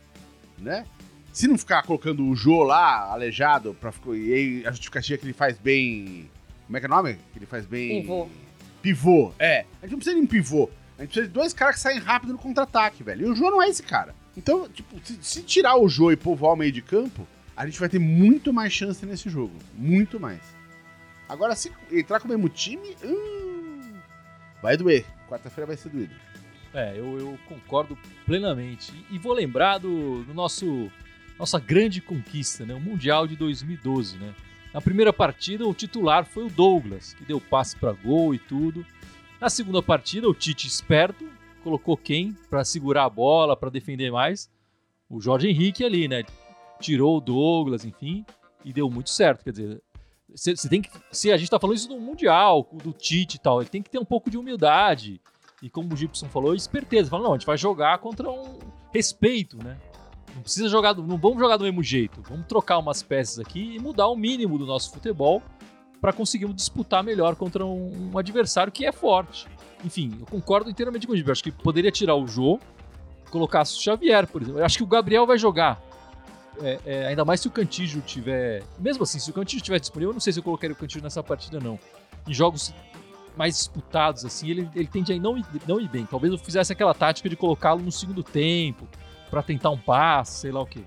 né? 0.58 0.86
Se 1.32 1.48
não 1.48 1.58
ficar 1.58 1.84
colocando 1.84 2.26
o 2.26 2.36
Jô 2.36 2.64
lá, 2.64 3.12
aleijado, 3.12 3.74
pra, 3.74 3.92
e 4.14 4.64
a 4.66 4.72
justificativa 4.72 5.18
que 5.18 5.26
ele 5.26 5.34
faz 5.34 5.58
bem. 5.58 6.30
Como 6.66 6.78
é 6.78 6.80
que 6.80 6.86
é 6.86 6.90
o 6.90 6.92
nome? 6.92 7.18
Que 7.34 7.40
ele 7.40 7.46
faz 7.46 7.66
bem. 7.66 8.02
Pivô. 8.02 8.30
Pivô, 8.82 9.34
é. 9.38 9.66
A 9.82 9.86
gente 9.86 9.92
não 9.92 9.98
precisa 10.00 10.16
de 10.16 10.22
um 10.22 10.28
pivô. 10.28 10.70
A 10.98 11.02
gente 11.02 11.10
precisa 11.12 11.28
de 11.28 11.34
dois 11.34 11.54
caras 11.54 11.76
que 11.76 11.82
saem 11.82 12.00
rápido 12.00 12.34
no 12.34 12.40
contra-ataque, 12.40 13.04
velho. 13.04 13.28
E 13.28 13.30
o 13.30 13.36
Jô 13.36 13.52
não 13.52 13.62
é 13.62 13.68
esse 13.68 13.84
cara. 13.84 14.16
Então, 14.38 14.70
tipo, 14.70 14.96
se, 15.04 15.18
se 15.22 15.42
tirar 15.44 15.76
o 15.78 15.90
Jô 15.90 16.12
e 16.12 16.16
povoar 16.16 16.54
o 16.54 16.56
meio 16.56 16.72
de 16.72 16.82
campo, 16.82 17.28
a 17.56 17.66
gente 17.66 17.80
vai 17.80 17.90
ter 17.90 18.00
muito 18.00 18.54
mais 18.54 18.72
chance 18.72 19.06
nesse 19.06 19.30
jogo. 19.30 19.54
Muito 19.74 20.20
mais. 20.20 20.42
Agora, 21.28 21.56
se 21.56 21.72
entrar 21.92 22.20
com 22.20 22.28
o 22.28 22.30
mesmo 22.30 22.48
time, 22.48 22.96
hum, 23.04 23.94
vai 24.62 24.78
doer. 24.78 25.06
Quarta-feira 25.28 25.66
vai 25.66 25.78
ser 25.78 25.90
doído. 25.90 26.14
É, 26.76 26.94
eu, 26.98 27.18
eu 27.18 27.40
concordo 27.48 27.98
plenamente. 28.26 28.92
E 29.10 29.18
vou 29.18 29.32
lembrar 29.32 29.78
do, 29.78 30.26
do, 30.26 30.34
nosso 30.34 30.92
nossa 31.40 31.58
grande 31.58 32.02
conquista, 32.02 32.66
né? 32.66 32.74
O 32.74 32.82
Mundial 32.82 33.26
de 33.26 33.38
2012, 33.38 34.18
né? 34.18 34.36
Na 34.74 34.82
primeira 34.82 35.14
partida, 35.14 35.66
o 35.66 35.74
titular 35.74 36.26
foi 36.26 36.44
o 36.44 36.50
Douglas, 36.50 37.14
que 37.14 37.24
deu 37.24 37.40
passe 37.40 37.78
para 37.78 37.94
gol 37.94 38.36
e 38.36 38.40
tudo. 38.40 38.86
Na 39.40 39.50
segunda 39.50 39.82
partida, 39.82 40.28
o 40.28 40.34
Tite 40.34 40.68
esperto 40.68 41.26
colocou 41.64 41.96
quem 41.96 42.34
para 42.50 42.66
segurar 42.66 43.06
a 43.06 43.10
bola, 43.10 43.56
para 43.56 43.70
defender 43.70 44.12
mais? 44.12 44.50
O 45.10 45.22
Jorge 45.22 45.48
Henrique 45.48 45.82
ali, 45.82 46.10
né? 46.10 46.24
Tirou 46.82 47.18
o 47.18 47.22
Douglas, 47.22 47.86
enfim, 47.86 48.26
e 48.66 48.74
deu 48.74 48.90
muito 48.90 49.10
certo. 49.10 49.46
Quer 49.46 49.52
dizer, 49.52 49.82
você 50.30 50.68
tem 50.68 50.82
que. 50.82 50.90
Se 51.10 51.32
a 51.32 51.38
gente 51.38 51.50
tá 51.50 51.58
falando 51.58 51.78
isso 51.78 51.88
do 51.88 52.00
Mundial, 52.02 52.68
do 52.84 52.92
Tite 52.92 53.38
e 53.38 53.40
tal, 53.40 53.62
ele 53.62 53.70
tem 53.70 53.82
que 53.82 53.90
ter 53.90 54.00
um 54.00 54.06
pouco 54.06 54.30
de 54.30 54.38
humildade. 54.38 55.22
E 55.66 55.70
como 55.72 55.92
o 55.92 55.98
Gibson 55.98 56.30
falou, 56.30 56.54
esperteza. 56.54 57.10
Fala, 57.10 57.24
não, 57.24 57.34
a 57.34 57.38
gente 57.38 57.48
vai 57.48 57.58
jogar 57.58 57.98
contra 57.98 58.30
um 58.30 58.60
respeito, 58.94 59.58
né? 59.58 59.80
Não 60.36 60.44
precisa 60.44 60.70
jogar, 60.70 60.94
do, 60.94 61.02
não 61.02 61.18
vamos 61.18 61.40
jogar 61.40 61.58
do 61.58 61.64
mesmo 61.64 61.82
jeito. 61.82 62.22
Vamos 62.22 62.46
trocar 62.46 62.78
umas 62.78 63.02
peças 63.02 63.40
aqui 63.40 63.74
e 63.76 63.80
mudar 63.80 64.08
o 64.08 64.16
mínimo 64.16 64.60
do 64.60 64.66
nosso 64.68 64.92
futebol 64.92 65.42
para 66.00 66.14
conseguirmos 66.14 66.56
disputar 66.56 67.04
melhor 67.04 67.36
contra 67.36 67.66
um, 67.66 68.12
um, 68.14 68.18
adversário 68.20 68.72
que 68.72 68.86
é 68.86 68.92
forte. 68.92 69.48
Enfim, 69.84 70.16
eu 70.20 70.28
concordo 70.28 70.70
inteiramente 70.70 71.08
com 71.08 71.14
o 71.14 71.18
Gibson. 71.18 71.32
Acho 71.32 71.44
que 71.44 71.52
poderia 71.52 71.92
tirar 71.92 72.14
o 72.14 72.28
Jô, 72.28 72.60
colocar 73.32 73.64
o 73.64 73.66
Xavier, 73.66 74.28
por 74.28 74.44
exemplo. 74.44 74.60
Eu 74.60 74.66
acho 74.66 74.78
que 74.78 74.84
o 74.84 74.88
Gabriel 74.88 75.26
vai 75.26 75.40
jogar. 75.40 75.82
É, 76.62 76.80
é, 76.86 77.08
ainda 77.08 77.26
mais 77.26 77.40
se 77.40 77.48
o 77.48 77.52
Cantígio 77.52 78.04
tiver. 78.04 78.62
Mesmo 78.78 79.02
assim, 79.02 79.18
se 79.18 79.32
o 79.32 79.34
Cantígio 79.34 79.64
estiver 79.64 79.80
disponível, 79.80 80.12
eu 80.12 80.14
não 80.14 80.22
sei 80.22 80.32
se 80.32 80.38
eu 80.38 80.44
colocaria 80.44 80.76
o 80.76 80.78
Cantígio 80.78 81.02
nessa 81.02 81.24
partida, 81.24 81.60
não. 81.60 81.80
Em 82.28 82.34
jogos 82.36 82.72
mais 83.38 83.56
disputados, 83.58 84.26
assim, 84.26 84.50
ele, 84.50 84.70
ele 84.76 84.88
tende 84.88 85.14
a 85.14 85.20
não 85.20 85.38
ir, 85.38 85.46
não 85.68 85.80
ir 85.80 85.88
bem. 85.88 86.06
Talvez 86.06 86.32
eu 86.32 86.40
fizesse 86.40 86.72
aquela 86.72 86.94
tática 86.94 87.30
de 87.30 87.36
colocá-lo 87.36 87.82
no 87.82 87.92
segundo 87.92 88.24
tempo, 88.24 88.88
para 89.30 89.42
tentar 89.42 89.70
um 89.70 89.78
passe, 89.78 90.40
sei 90.42 90.52
lá 90.52 90.62
o 90.62 90.66
quê. 90.66 90.82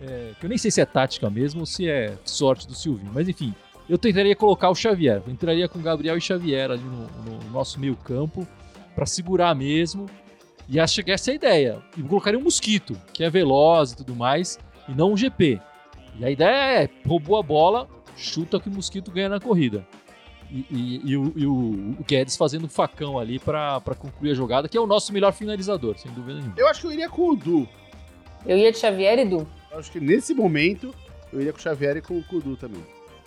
É, 0.00 0.32
que 0.38 0.46
eu 0.46 0.48
nem 0.48 0.58
sei 0.58 0.70
se 0.70 0.80
é 0.80 0.84
tática 0.84 1.30
mesmo 1.30 1.60
ou 1.60 1.66
se 1.66 1.88
é 1.88 2.16
sorte 2.24 2.66
do 2.66 2.74
Silvinho. 2.74 3.10
Mas 3.14 3.28
enfim, 3.28 3.54
eu 3.88 3.98
tentaria 3.98 4.34
colocar 4.34 4.70
o 4.70 4.74
Xavier. 4.74 5.22
Eu 5.24 5.32
entraria 5.32 5.68
com 5.68 5.80
Gabriel 5.80 6.16
e 6.16 6.20
Xavier 6.20 6.70
ali 6.70 6.82
no, 6.82 7.06
no 7.24 7.50
nosso 7.50 7.78
meio 7.78 7.96
campo 7.96 8.46
para 8.94 9.06
segurar 9.06 9.54
mesmo. 9.54 10.06
E 10.68 10.78
acho 10.80 11.02
que 11.02 11.10
essa 11.10 11.30
é 11.30 11.32
a 11.32 11.34
ideia. 11.36 11.82
E 11.96 12.02
colocaria 12.02 12.38
um 12.38 12.42
Mosquito, 12.42 12.96
que 13.12 13.22
é 13.22 13.30
veloz 13.30 13.92
e 13.92 13.96
tudo 13.96 14.14
mais 14.14 14.58
e 14.88 14.92
não 14.92 15.12
um 15.12 15.16
GP. 15.16 15.60
E 16.18 16.24
a 16.24 16.30
ideia 16.30 16.84
é, 16.84 16.90
roubou 17.06 17.36
a 17.38 17.42
bola, 17.42 17.88
chuta 18.16 18.60
que 18.60 18.68
o 18.68 18.72
Mosquito 18.72 19.10
ganha 19.10 19.28
na 19.28 19.40
corrida. 19.40 19.86
E, 20.52 20.66
e, 20.70 21.00
e, 21.02 21.16
o, 21.16 21.32
e 21.34 21.46
o, 21.46 21.52
o, 21.98 22.04
Guedes 22.06 22.36
fazendo 22.36 22.68
facão 22.68 23.18
ali 23.18 23.38
para 23.38 23.80
concluir 23.98 24.32
a 24.32 24.34
jogada, 24.34 24.68
que 24.68 24.76
é 24.76 24.80
o 24.80 24.86
nosso 24.86 25.10
melhor 25.10 25.32
finalizador, 25.32 25.96
sem 25.96 26.12
dúvida 26.12 26.34
nenhuma. 26.34 26.54
Eu 26.58 26.68
acho 26.68 26.82
que 26.82 26.86
eu 26.88 26.92
iria 26.92 27.08
com 27.08 27.30
o 27.30 27.36
Du. 27.36 27.66
Eu 28.44 28.58
ia 28.58 28.70
de 28.70 28.76
Xavier 28.76 29.18
e 29.18 29.24
Du. 29.24 29.48
Eu 29.70 29.78
acho 29.78 29.90
que 29.90 29.98
nesse 29.98 30.34
momento 30.34 30.94
eu 31.32 31.40
iria 31.40 31.54
com 31.54 31.58
o 31.58 31.62
Xavier 31.62 31.96
e 31.96 32.02
com, 32.02 32.22
com 32.22 32.36
o 32.36 32.40
Du 32.40 32.54
também. 32.54 32.84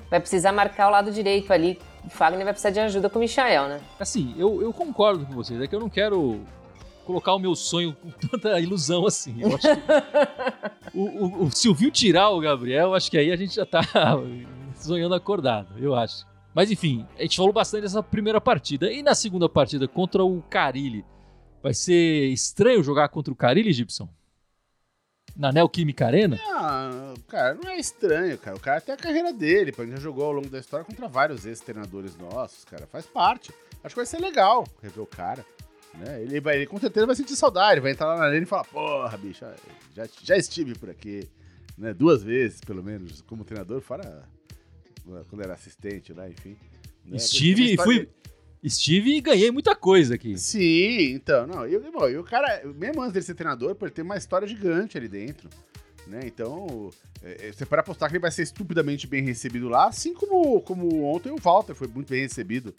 Vai 0.08 0.20
precisar 0.20 0.52
marcar 0.52 0.88
o 0.88 0.92
lado 0.92 1.12
direito 1.12 1.52
ali. 1.52 1.80
O 2.06 2.12
Fagner 2.12 2.44
vai 2.44 2.54
precisar 2.54 2.70
de 2.70 2.80
ajuda 2.80 3.10
com 3.10 3.18
o 3.18 3.22
Michael, 3.22 3.70
né? 3.70 3.82
Assim, 4.00 4.36
eu, 4.38 4.62
eu 4.62 4.72
concordo 4.72 5.26
com 5.26 5.34
vocês. 5.34 5.60
É 5.60 5.66
que 5.66 5.74
eu 5.74 5.80
não 5.80 5.90
quero 5.90 6.40
colocar 7.06 7.34
o 7.34 7.40
meu 7.40 7.56
sonho 7.56 7.96
com 7.96 8.12
tanta 8.12 8.60
ilusão 8.60 9.08
assim. 9.08 9.36
Eu 9.42 9.56
acho 9.56 9.68
que 9.68 10.94
o, 10.94 11.02
o, 11.02 11.44
o 11.46 11.52
Silvio 11.52 11.90
tirar 11.90 12.30
o 12.30 12.40
Gabriel, 12.40 12.94
acho 12.94 13.10
que 13.10 13.18
aí 13.18 13.32
a 13.32 13.36
gente 13.36 13.56
já 13.56 13.66
tá 13.66 13.82
sonhando 14.78 15.16
acordado, 15.16 15.70
eu 15.80 15.96
acho. 15.96 16.35
Mas 16.56 16.72
enfim, 16.72 17.06
a 17.20 17.24
gente 17.24 17.36
falou 17.36 17.52
bastante 17.52 17.82
dessa 17.82 18.02
primeira 18.02 18.40
partida. 18.40 18.90
E 18.90 19.04
na 19.04 19.14
segunda 19.14 19.50
partida 19.50 19.90
contra 19.90 20.24
o 20.24 20.42
Carilli, 20.44 21.04
vai 21.62 21.74
ser 21.74 22.30
estranho 22.30 22.82
jogar 22.82 23.10
contra 23.10 23.34
o 23.34 23.36
Carilli, 23.36 23.74
Gibson? 23.74 24.08
Na 25.36 25.52
Neoquímica 25.52 26.06
Arena? 26.06 26.40
Ah, 26.48 27.14
cara, 27.28 27.56
não 27.56 27.70
é 27.70 27.78
estranho, 27.78 28.38
cara. 28.38 28.56
O 28.56 28.60
cara 28.62 28.80
tem 28.80 28.96
a 28.96 28.98
carreira 28.98 29.34
dele. 29.34 29.74
Ele 29.78 29.92
já 29.92 29.98
jogou 29.98 30.24
ao 30.24 30.32
longo 30.32 30.48
da 30.48 30.60
história 30.60 30.86
contra 30.86 31.10
vários 31.10 31.46
ex-treinadores 31.46 32.16
nossos, 32.16 32.64
cara. 32.64 32.88
Faz 32.88 33.06
parte. 33.06 33.52
Acho 33.84 33.94
que 33.94 34.00
vai 34.00 34.06
ser 34.06 34.22
legal 34.22 34.66
rever 34.82 35.04
o 35.04 35.08
cara. 35.08 35.46
Né? 35.94 36.22
Ele, 36.22 36.40
vai, 36.40 36.56
ele 36.56 36.68
com 36.68 36.80
certeza 36.80 37.06
vai 37.06 37.18
sentir 37.18 37.36
saudade, 37.36 37.82
vai 37.82 37.92
entrar 37.92 38.08
lá 38.08 38.16
na 38.16 38.26
arena 38.28 38.44
e 38.44 38.48
falar, 38.48 38.64
porra, 38.64 39.18
bicho, 39.18 39.46
já, 39.94 40.08
já 40.24 40.38
estive 40.38 40.74
por 40.76 40.90
aqui, 40.90 41.28
né? 41.78 41.94
Duas 41.94 42.24
vezes, 42.24 42.62
pelo 42.62 42.84
menos, 42.84 43.22
como 43.22 43.44
treinador, 43.44 43.82
fora 43.82 44.24
quando 45.30 45.42
era 45.42 45.54
assistente 45.54 46.14
lá, 46.14 46.30
enfim. 46.30 46.58
Né? 47.06 47.18
Estive 47.18 47.74
e 47.74 47.78
fui. 47.78 48.10
Estive 48.64 49.16
e 49.16 49.22
ganhei 49.22 49.52
muita 49.52 49.76
coisa 49.76 50.16
aqui. 50.16 50.38
Sim, 50.40 51.12
então, 51.12 51.46
não. 51.46 51.68
E, 51.68 51.78
bom, 51.92 52.10
e 52.10 52.18
o 52.18 52.24
cara, 52.24 52.64
mesmo 52.76 53.02
antes 53.02 53.14
dele 53.14 53.26
ser 53.26 53.36
treinador, 53.36 53.78
ele 53.80 53.92
tem 53.92 54.04
uma 54.04 54.18
história 54.18 54.48
gigante 54.48 54.98
ali 54.98 55.08
dentro. 55.08 55.48
Né? 56.08 56.22
Então, 56.26 56.90
é, 57.22 57.50
é 57.50 57.52
você 57.52 57.66
pode 57.66 57.82
apostar 57.82 58.10
que 58.10 58.16
ele 58.16 58.22
vai 58.22 58.32
ser 58.32 58.42
estupidamente 58.42 59.06
bem 59.06 59.24
recebido 59.24 59.70
lá, 59.70 59.88
assim 59.88 60.14
como, 60.14 60.62
como 60.62 61.04
ontem 61.04 61.32
o 61.32 61.38
Walter 61.38 61.76
foi 61.76 61.88
muito 61.88 62.10
bem 62.10 62.22
recebido 62.22 62.74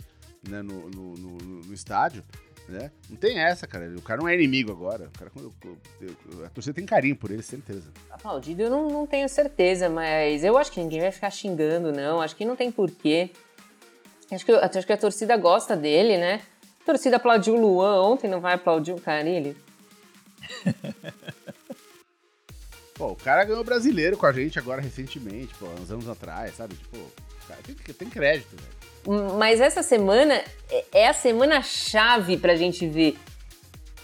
né, 0.48 0.62
no, 0.62 0.90
no, 0.90 1.14
no, 1.14 1.38
no 1.38 1.74
estádio. 1.74 2.22
Né? 2.68 2.90
Não 3.08 3.16
tem 3.16 3.38
essa, 3.38 3.66
cara. 3.66 3.92
O 3.96 4.02
cara 4.02 4.20
não 4.20 4.28
é 4.28 4.34
inimigo 4.34 4.72
agora. 4.72 5.08
O 5.08 5.18
cara, 5.18 5.30
a 6.44 6.50
torcida 6.50 6.74
tem 6.74 6.84
carinho 6.84 7.14
por 7.14 7.30
ele, 7.30 7.42
certeza. 7.42 7.92
Aplaudido 8.10 8.62
eu 8.62 8.70
não, 8.70 8.90
não 8.90 9.06
tenho 9.06 9.28
certeza, 9.28 9.88
mas 9.88 10.42
eu 10.42 10.58
acho 10.58 10.72
que 10.72 10.80
ninguém 10.80 11.00
vai 11.00 11.12
ficar 11.12 11.30
xingando, 11.30 11.92
não. 11.92 12.20
Acho 12.20 12.34
que 12.34 12.44
não 12.44 12.56
tem 12.56 12.72
porquê. 12.72 13.30
Acho 14.30 14.44
que, 14.44 14.52
acho 14.52 14.86
que 14.86 14.92
a 14.92 14.96
torcida 14.96 15.36
gosta 15.36 15.76
dele, 15.76 16.18
né? 16.18 16.42
A 16.82 16.84
torcida 16.84 17.16
aplaudiu 17.16 17.54
o 17.54 17.60
Luan 17.60 18.02
ontem, 18.02 18.28
não 18.28 18.40
vai 18.40 18.54
aplaudir 18.54 18.92
o 18.92 19.00
Carilli? 19.00 19.56
pô, 22.94 23.08
o 23.08 23.16
cara 23.16 23.44
ganhou 23.44 23.62
brasileiro 23.62 24.16
com 24.16 24.26
a 24.26 24.32
gente 24.32 24.58
agora 24.58 24.80
recentemente, 24.80 25.54
pô, 25.54 25.66
uns 25.80 25.92
anos 25.92 26.08
atrás, 26.08 26.56
sabe? 26.56 26.74
Tipo, 26.74 26.98
cara, 27.46 27.60
tem, 27.62 27.94
tem 27.94 28.10
crédito, 28.10 28.56
velho. 28.56 28.75
Mas 29.38 29.60
essa 29.60 29.82
semana 29.82 30.42
é, 30.70 30.84
é 30.92 31.08
a 31.08 31.12
semana 31.12 31.62
chave 31.62 32.36
pra 32.36 32.56
gente 32.56 32.86
ver. 32.86 33.16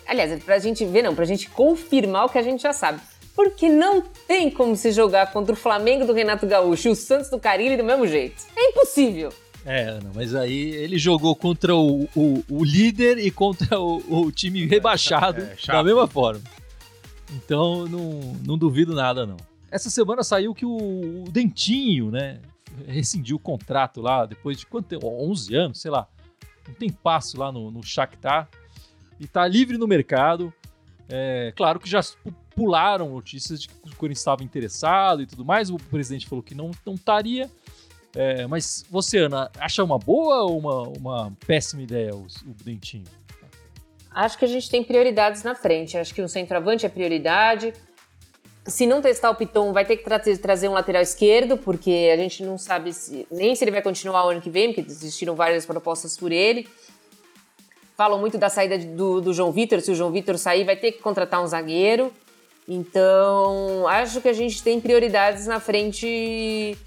Aliás, 0.06 0.30
é 0.32 0.36
pra 0.36 0.58
gente 0.58 0.84
ver, 0.84 1.02
não, 1.02 1.14
pra 1.14 1.24
gente 1.24 1.48
confirmar 1.50 2.26
o 2.26 2.28
que 2.28 2.38
a 2.38 2.42
gente 2.42 2.62
já 2.62 2.72
sabe. 2.72 3.00
Porque 3.34 3.68
não 3.68 4.02
tem 4.26 4.50
como 4.50 4.76
se 4.76 4.92
jogar 4.92 5.32
contra 5.32 5.54
o 5.54 5.56
Flamengo 5.56 6.04
do 6.04 6.12
Renato 6.12 6.46
Gaúcho 6.46 6.88
e 6.88 6.90
o 6.90 6.94
Santos 6.94 7.30
do 7.30 7.40
Carilli 7.40 7.76
do 7.76 7.84
mesmo 7.84 8.06
jeito. 8.06 8.42
É 8.54 8.70
impossível. 8.70 9.32
É, 9.64 9.98
não, 10.00 10.10
mas 10.14 10.34
aí 10.34 10.70
ele 10.74 10.98
jogou 10.98 11.34
contra 11.36 11.74
o, 11.74 12.08
o, 12.16 12.44
o 12.48 12.64
líder 12.64 13.18
e 13.18 13.30
contra 13.30 13.78
o, 13.78 14.24
o 14.24 14.32
time 14.32 14.66
rebaixado 14.66 15.40
é, 15.40 15.56
é, 15.62 15.72
da 15.72 15.82
mesma 15.84 16.06
forma. 16.06 16.42
Então 17.32 17.86
não, 17.86 18.36
não 18.44 18.58
duvido 18.58 18.94
nada, 18.94 19.24
não. 19.24 19.36
Essa 19.70 19.88
semana 19.88 20.22
saiu 20.22 20.54
que 20.54 20.66
o, 20.66 21.24
o 21.24 21.30
Dentinho, 21.30 22.10
né? 22.10 22.40
Rescindiu 22.86 23.36
o 23.36 23.38
contrato 23.38 24.00
lá 24.00 24.26
depois 24.26 24.58
de 24.58 24.66
quanto 24.66 24.86
tempo? 24.86 25.06
11 25.06 25.54
anos, 25.54 25.80
sei 25.80 25.90
lá. 25.90 26.08
Um 26.68 26.74
tempasso 26.74 27.38
lá 27.38 27.50
no, 27.50 27.70
no 27.70 27.82
Shakhtar. 27.82 28.48
E 29.18 29.26
tá 29.26 29.46
livre 29.46 29.78
no 29.78 29.86
mercado. 29.86 30.52
É, 31.08 31.52
claro 31.56 31.78
que 31.78 31.88
já 31.88 32.00
pularam 32.54 33.10
notícias 33.10 33.60
de 33.62 33.68
que 33.68 33.74
o 33.74 33.96
Corinthians 33.96 34.20
estava 34.20 34.42
interessado 34.42 35.22
e 35.22 35.26
tudo 35.26 35.44
mais. 35.44 35.70
O 35.70 35.76
presidente 35.76 36.26
falou 36.26 36.42
que 36.42 36.54
não, 36.54 36.70
não 36.84 36.94
estaria. 36.94 37.50
É, 38.14 38.46
mas 38.46 38.84
você, 38.90 39.18
Ana, 39.18 39.50
acha 39.58 39.82
uma 39.82 39.98
boa 39.98 40.42
ou 40.42 40.58
uma, 40.58 40.82
uma 40.88 41.32
péssima 41.46 41.82
ideia 41.82 42.14
o, 42.14 42.22
o 42.22 42.54
Dentinho? 42.62 43.06
Acho 44.10 44.36
que 44.36 44.44
a 44.44 44.48
gente 44.48 44.68
tem 44.68 44.84
prioridades 44.84 45.42
na 45.42 45.54
frente. 45.54 45.96
Acho 45.96 46.14
que 46.14 46.20
o 46.20 46.28
centroavante 46.28 46.84
é 46.84 46.88
prioridade 46.88 47.72
se 48.66 48.86
não 48.86 49.02
testar 49.02 49.30
o 49.30 49.34
Piton, 49.34 49.72
vai 49.72 49.84
ter 49.84 49.96
que 49.96 50.04
tra 50.04 50.20
trazer 50.40 50.68
um 50.68 50.72
lateral 50.72 51.02
esquerdo, 51.02 51.56
porque 51.56 52.10
a 52.12 52.16
gente 52.16 52.44
não 52.44 52.56
sabe 52.56 52.92
se, 52.92 53.26
nem 53.30 53.54
se 53.54 53.64
ele 53.64 53.72
vai 53.72 53.82
continuar 53.82 54.26
o 54.26 54.28
ano 54.30 54.40
que 54.40 54.50
vem, 54.50 54.72
porque 54.72 54.90
existiram 54.90 55.34
várias 55.34 55.66
propostas 55.66 56.16
por 56.16 56.30
ele. 56.30 56.68
Falam 57.96 58.18
muito 58.18 58.38
da 58.38 58.48
saída 58.48 58.78
do, 58.78 59.20
do 59.20 59.34
João 59.34 59.50
Vitor, 59.50 59.80
se 59.80 59.90
o 59.90 59.94
João 59.94 60.12
Vitor 60.12 60.38
sair, 60.38 60.64
vai 60.64 60.76
ter 60.76 60.92
que 60.92 61.02
contratar 61.02 61.42
um 61.42 61.46
zagueiro. 61.46 62.12
Então, 62.68 63.86
acho 63.88 64.20
que 64.20 64.28
a 64.28 64.32
gente 64.32 64.62
tem 64.62 64.80
prioridades 64.80 65.46
na 65.46 65.58
frente 65.58 66.78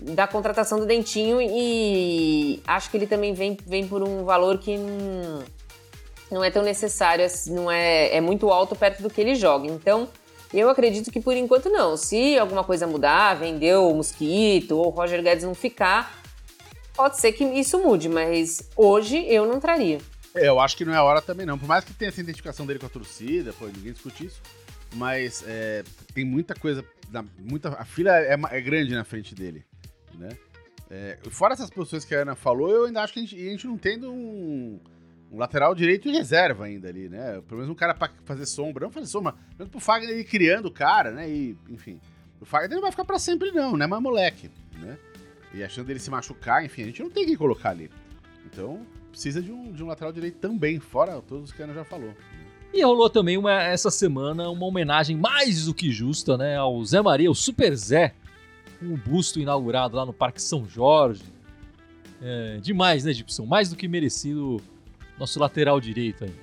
da 0.00 0.26
contratação 0.26 0.78
do 0.78 0.86
Dentinho 0.86 1.40
e 1.40 2.60
acho 2.66 2.90
que 2.90 2.96
ele 2.96 3.06
também 3.06 3.34
vem, 3.34 3.56
vem 3.66 3.88
por 3.88 4.02
um 4.02 4.24
valor 4.24 4.58
que 4.58 4.76
não, 4.76 5.42
não 6.30 6.44
é 6.44 6.50
tão 6.50 6.62
necessário, 6.62 7.24
assim, 7.24 7.52
não 7.52 7.70
é, 7.70 8.14
é 8.14 8.20
muito 8.20 8.50
alto 8.50 8.76
perto 8.76 9.02
do 9.02 9.10
que 9.10 9.20
ele 9.20 9.34
joga. 9.34 9.66
Então, 9.66 10.08
eu 10.58 10.70
acredito 10.70 11.10
que 11.10 11.20
por 11.20 11.36
enquanto 11.36 11.68
não. 11.68 11.96
Se 11.96 12.38
alguma 12.38 12.64
coisa 12.64 12.86
mudar, 12.86 13.34
vendeu 13.34 13.90
o 13.90 13.94
Mosquito 13.94 14.76
ou 14.76 14.86
o 14.86 14.90
Roger 14.90 15.22
Guedes 15.22 15.44
não 15.44 15.54
ficar, 15.54 16.20
pode 16.94 17.20
ser 17.20 17.32
que 17.32 17.44
isso 17.44 17.78
mude, 17.78 18.08
mas 18.08 18.68
hoje 18.76 19.24
eu 19.28 19.46
não 19.46 19.60
traria. 19.60 19.98
É, 20.34 20.48
eu 20.48 20.60
acho 20.60 20.76
que 20.76 20.84
não 20.84 20.92
é 20.92 20.96
a 20.96 21.02
hora 21.02 21.22
também 21.22 21.46
não. 21.46 21.58
Por 21.58 21.66
mais 21.66 21.84
que 21.84 21.92
tenha 21.92 22.08
essa 22.08 22.20
identificação 22.20 22.66
dele 22.66 22.78
com 22.78 22.86
a 22.86 22.90
torcida, 22.90 23.52
pô, 23.52 23.66
ninguém 23.66 23.92
discute 23.92 24.26
isso. 24.26 24.40
Mas 24.94 25.44
é, 25.46 25.82
tem 26.14 26.24
muita 26.24 26.54
coisa, 26.54 26.84
muita, 27.38 27.70
a 27.70 27.84
fila 27.84 28.16
é, 28.16 28.38
é 28.50 28.60
grande 28.60 28.94
na 28.94 29.04
frente 29.04 29.34
dele, 29.34 29.64
né? 30.14 30.36
É, 30.88 31.18
fora 31.30 31.54
essas 31.54 31.68
posições 31.68 32.04
que 32.04 32.14
a 32.14 32.20
Ana 32.20 32.36
falou, 32.36 32.70
eu 32.70 32.84
ainda 32.84 33.02
acho 33.02 33.12
que 33.12 33.18
a 33.18 33.22
gente, 33.22 33.34
a 33.34 33.50
gente 33.50 33.66
não 33.66 33.76
tendo 33.76 34.12
um, 34.12 34.80
um, 35.30 35.38
lateral 35.38 35.74
direito 35.74 36.10
reserva 36.10 36.64
ainda 36.64 36.88
ali, 36.88 37.08
né? 37.08 37.40
Pelo 37.46 37.60
menos 37.60 37.68
um 37.68 37.74
cara 37.74 37.94
pra 37.94 38.10
fazer 38.24 38.46
sombra. 38.46 38.84
Não 38.84 38.92
fazer 38.92 39.06
sombra, 39.06 39.34
mas 39.58 39.68
pro 39.68 39.80
Fagner 39.80 40.18
ir 40.18 40.24
criando 40.24 40.66
o 40.66 40.70
cara, 40.70 41.10
né? 41.10 41.28
E, 41.28 41.56
enfim. 41.68 42.00
O 42.40 42.44
Fagner 42.44 42.74
não 42.74 42.82
vai 42.82 42.90
ficar 42.90 43.04
pra 43.04 43.18
sempre, 43.18 43.50
não, 43.52 43.76
né? 43.76 43.86
Mas 43.86 44.02
moleque, 44.02 44.50
né? 44.78 44.98
E 45.54 45.64
achando 45.64 45.86
dele 45.86 45.98
se 45.98 46.10
machucar, 46.10 46.64
enfim, 46.64 46.82
a 46.82 46.86
gente 46.86 47.02
não 47.02 47.10
tem 47.10 47.24
que 47.24 47.36
colocar 47.36 47.70
ali. 47.70 47.90
Então, 48.44 48.86
precisa 49.10 49.40
de 49.40 49.50
um, 49.50 49.72
de 49.72 49.82
um 49.82 49.86
lateral 49.86 50.12
direito 50.12 50.38
também, 50.38 50.78
fora 50.78 51.20
todos 51.22 51.50
os 51.50 51.52
que 51.52 51.62
a 51.62 51.64
Ana 51.64 51.74
já 51.74 51.84
falou. 51.84 52.14
E 52.72 52.82
rolou 52.82 53.08
também 53.08 53.38
uma, 53.38 53.62
essa 53.62 53.90
semana 53.90 54.50
uma 54.50 54.66
homenagem 54.66 55.16
mais 55.16 55.64
do 55.64 55.72
que 55.72 55.90
justa, 55.90 56.36
né? 56.36 56.56
Ao 56.56 56.84
Zé 56.84 57.00
Maria, 57.00 57.30
o 57.30 57.34
Super 57.34 57.74
Zé, 57.74 58.14
com 58.78 58.86
um 58.86 58.96
busto 58.96 59.40
inaugurado 59.40 59.96
lá 59.96 60.04
no 60.04 60.12
Parque 60.12 60.42
São 60.42 60.68
Jorge. 60.68 61.22
É, 62.20 62.58
demais, 62.60 63.04
né, 63.04 63.12
Gibson? 63.12 63.46
Mais 63.46 63.70
do 63.70 63.76
que 63.76 63.88
merecido 63.88 64.60
nosso 65.18 65.38
lateral 65.38 65.80
direito 65.80 66.24
aí. 66.24 66.34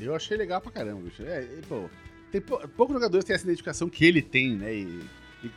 Eu 0.00 0.14
achei 0.14 0.36
legal 0.36 0.60
pra 0.60 0.70
caramba, 0.70 1.02
bicho. 1.02 1.22
É, 1.22 1.46
pô, 1.68 1.88
tem 2.30 2.40
poucos 2.40 2.94
jogadores 2.94 3.24
têm 3.24 3.34
essa 3.34 3.44
identificação 3.44 3.88
que 3.88 4.04
ele 4.04 4.22
tem, 4.22 4.56
né? 4.56 4.72
E, 4.74 5.04
e, 5.42 5.52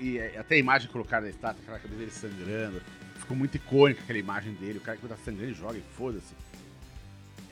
e 0.00 0.36
até 0.36 0.54
a 0.54 0.58
imagem 0.58 0.88
colocada 0.90 1.24
na 1.24 1.30
estátua, 1.30 1.60
aquela 1.62 1.78
cabeça 1.78 1.98
dele 1.98 2.10
sangrando. 2.10 2.82
Ficou 3.16 3.36
muito 3.36 3.56
icônica 3.56 4.02
aquela 4.02 4.18
imagem 4.18 4.54
dele. 4.54 4.78
O 4.78 4.80
cara 4.80 4.96
que 4.96 5.06
tá 5.06 5.16
sangrando 5.24 5.54
joga 5.54 5.78
e 5.78 5.82
foda-se. 5.96 6.34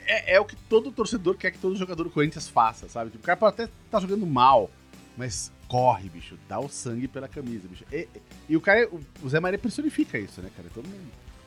É, 0.06 0.34
é, 0.34 0.40
o 0.40 0.44
que 0.44 0.56
todo 0.68 0.90
torcedor 0.90 1.36
quer 1.36 1.50
que 1.50 1.58
todo 1.58 1.76
jogador 1.76 2.04
do 2.04 2.10
Corinthians 2.10 2.48
faça, 2.48 2.88
sabe? 2.88 3.10
Tipo, 3.10 3.22
o 3.22 3.26
cara 3.26 3.36
pode 3.36 3.54
até 3.54 3.72
tá 3.90 4.00
jogando 4.00 4.26
mal, 4.26 4.70
mas 5.16 5.52
corre, 5.66 6.08
bicho. 6.08 6.38
Dá 6.48 6.58
o 6.58 6.68
sangue 6.68 7.06
pela 7.06 7.28
camisa, 7.28 7.68
bicho. 7.68 7.84
E, 7.92 8.08
e 8.48 8.56
o 8.56 8.60
cara, 8.60 8.88
o 9.22 9.28
Zé 9.28 9.38
Maria 9.38 9.58
personifica 9.58 10.18
isso, 10.18 10.40
né, 10.40 10.50
cara? 10.56 10.68
É 10.68 10.70
toda 10.72 10.88
uma 10.88 10.96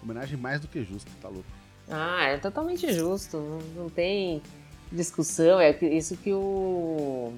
homenagem 0.04 0.38
mais 0.38 0.62
do 0.62 0.67
que 0.67 0.84
justa, 0.84 1.10
tá 1.21 1.27
louco. 1.27 1.61
Ah, 1.89 2.26
é 2.28 2.38
totalmente 2.38 2.91
justo. 2.94 3.38
Não, 3.38 3.84
não 3.84 3.89
tem 3.89 4.41
discussão. 4.91 5.60
É 5.60 5.76
isso 5.82 6.17
que 6.17 6.34
o 6.34 7.34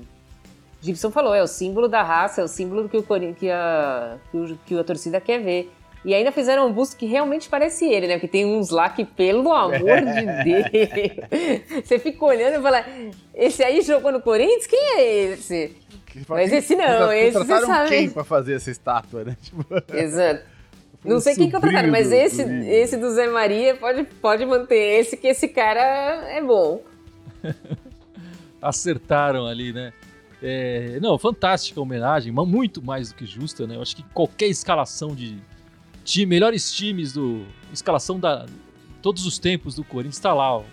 Gibson 0.81 1.11
falou. 1.11 1.33
É 1.33 1.41
o 1.41 1.47
símbolo 1.47 1.87
da 1.87 2.03
raça, 2.03 2.41
é 2.41 2.43
o 2.43 2.47
símbolo 2.47 2.89
que, 2.89 2.97
o, 2.97 3.03
que, 3.03 3.49
a, 3.49 4.17
que, 4.31 4.37
o, 4.37 4.57
que 4.65 4.79
a 4.79 4.83
torcida 4.83 5.21
quer 5.21 5.39
ver. 5.39 5.71
E 6.05 6.13
ainda 6.13 6.31
fizeram 6.33 6.67
um 6.67 6.73
busto 6.73 6.97
que 6.97 7.05
realmente 7.05 7.47
parece 7.47 7.85
ele, 7.85 8.07
né? 8.07 8.15
Porque 8.15 8.27
tem 8.27 8.45
uns 8.45 8.69
lá 8.69 8.89
que, 8.89 9.05
pelo 9.05 9.53
amor 9.53 10.01
de 10.01 10.25
Deus, 10.43 11.85
você 11.85 11.97
fica 11.97 12.25
olhando 12.25 12.59
e 12.59 12.61
fala: 12.61 12.85
esse 13.33 13.63
aí 13.63 13.81
jogou 13.81 14.11
no 14.11 14.21
Corinthians? 14.21 14.67
Quem 14.67 14.97
é 14.97 15.03
esse? 15.03 15.77
Mas 16.27 16.51
esse 16.51 16.75
não, 16.75 17.11
esse 17.11 17.37
você 17.37 17.65
sabe. 17.65 17.89
quem 17.89 18.09
pra 18.09 18.23
fazer 18.23 18.55
essa 18.55 18.69
estátua, 18.69 19.23
né? 19.23 19.37
Tipo... 19.41 19.65
Exato. 19.95 20.52
Não 21.03 21.19
sei 21.19 21.35
quem 21.35 21.51
contrataram, 21.51 21.89
mas 21.91 22.11
esse, 22.11 22.41
esse 22.41 22.97
do 22.97 23.09
Zé 23.11 23.27
Maria 23.27 23.75
pode, 23.75 24.03
pode 24.03 24.45
manter 24.45 24.99
esse, 24.99 25.17
que 25.17 25.27
esse 25.27 25.47
cara 25.47 25.81
é 26.29 26.41
bom. 26.41 26.81
Acertaram 28.61 29.45
ali, 29.45 29.73
né? 29.73 29.91
É, 30.41 30.99
não, 31.01 31.17
fantástica 31.17 31.79
homenagem, 31.79 32.31
mas 32.31 32.47
muito 32.47 32.81
mais 32.81 33.09
do 33.09 33.15
que 33.15 33.25
justa, 33.25 33.65
né? 33.67 33.75
Eu 33.75 33.81
acho 33.81 33.95
que 33.95 34.03
qualquer 34.13 34.47
escalação 34.47 35.15
de 35.15 35.37
time, 36.03 36.25
melhores 36.25 36.71
times 36.73 37.13
do. 37.13 37.45
Escalação 37.71 38.19
da. 38.19 38.45
Todos 39.01 39.25
os 39.25 39.39
tempos 39.39 39.75
do 39.75 39.83
Corinthians 39.83 40.15
está 40.15 40.33
lá, 40.33 40.57
ó, 40.57 40.63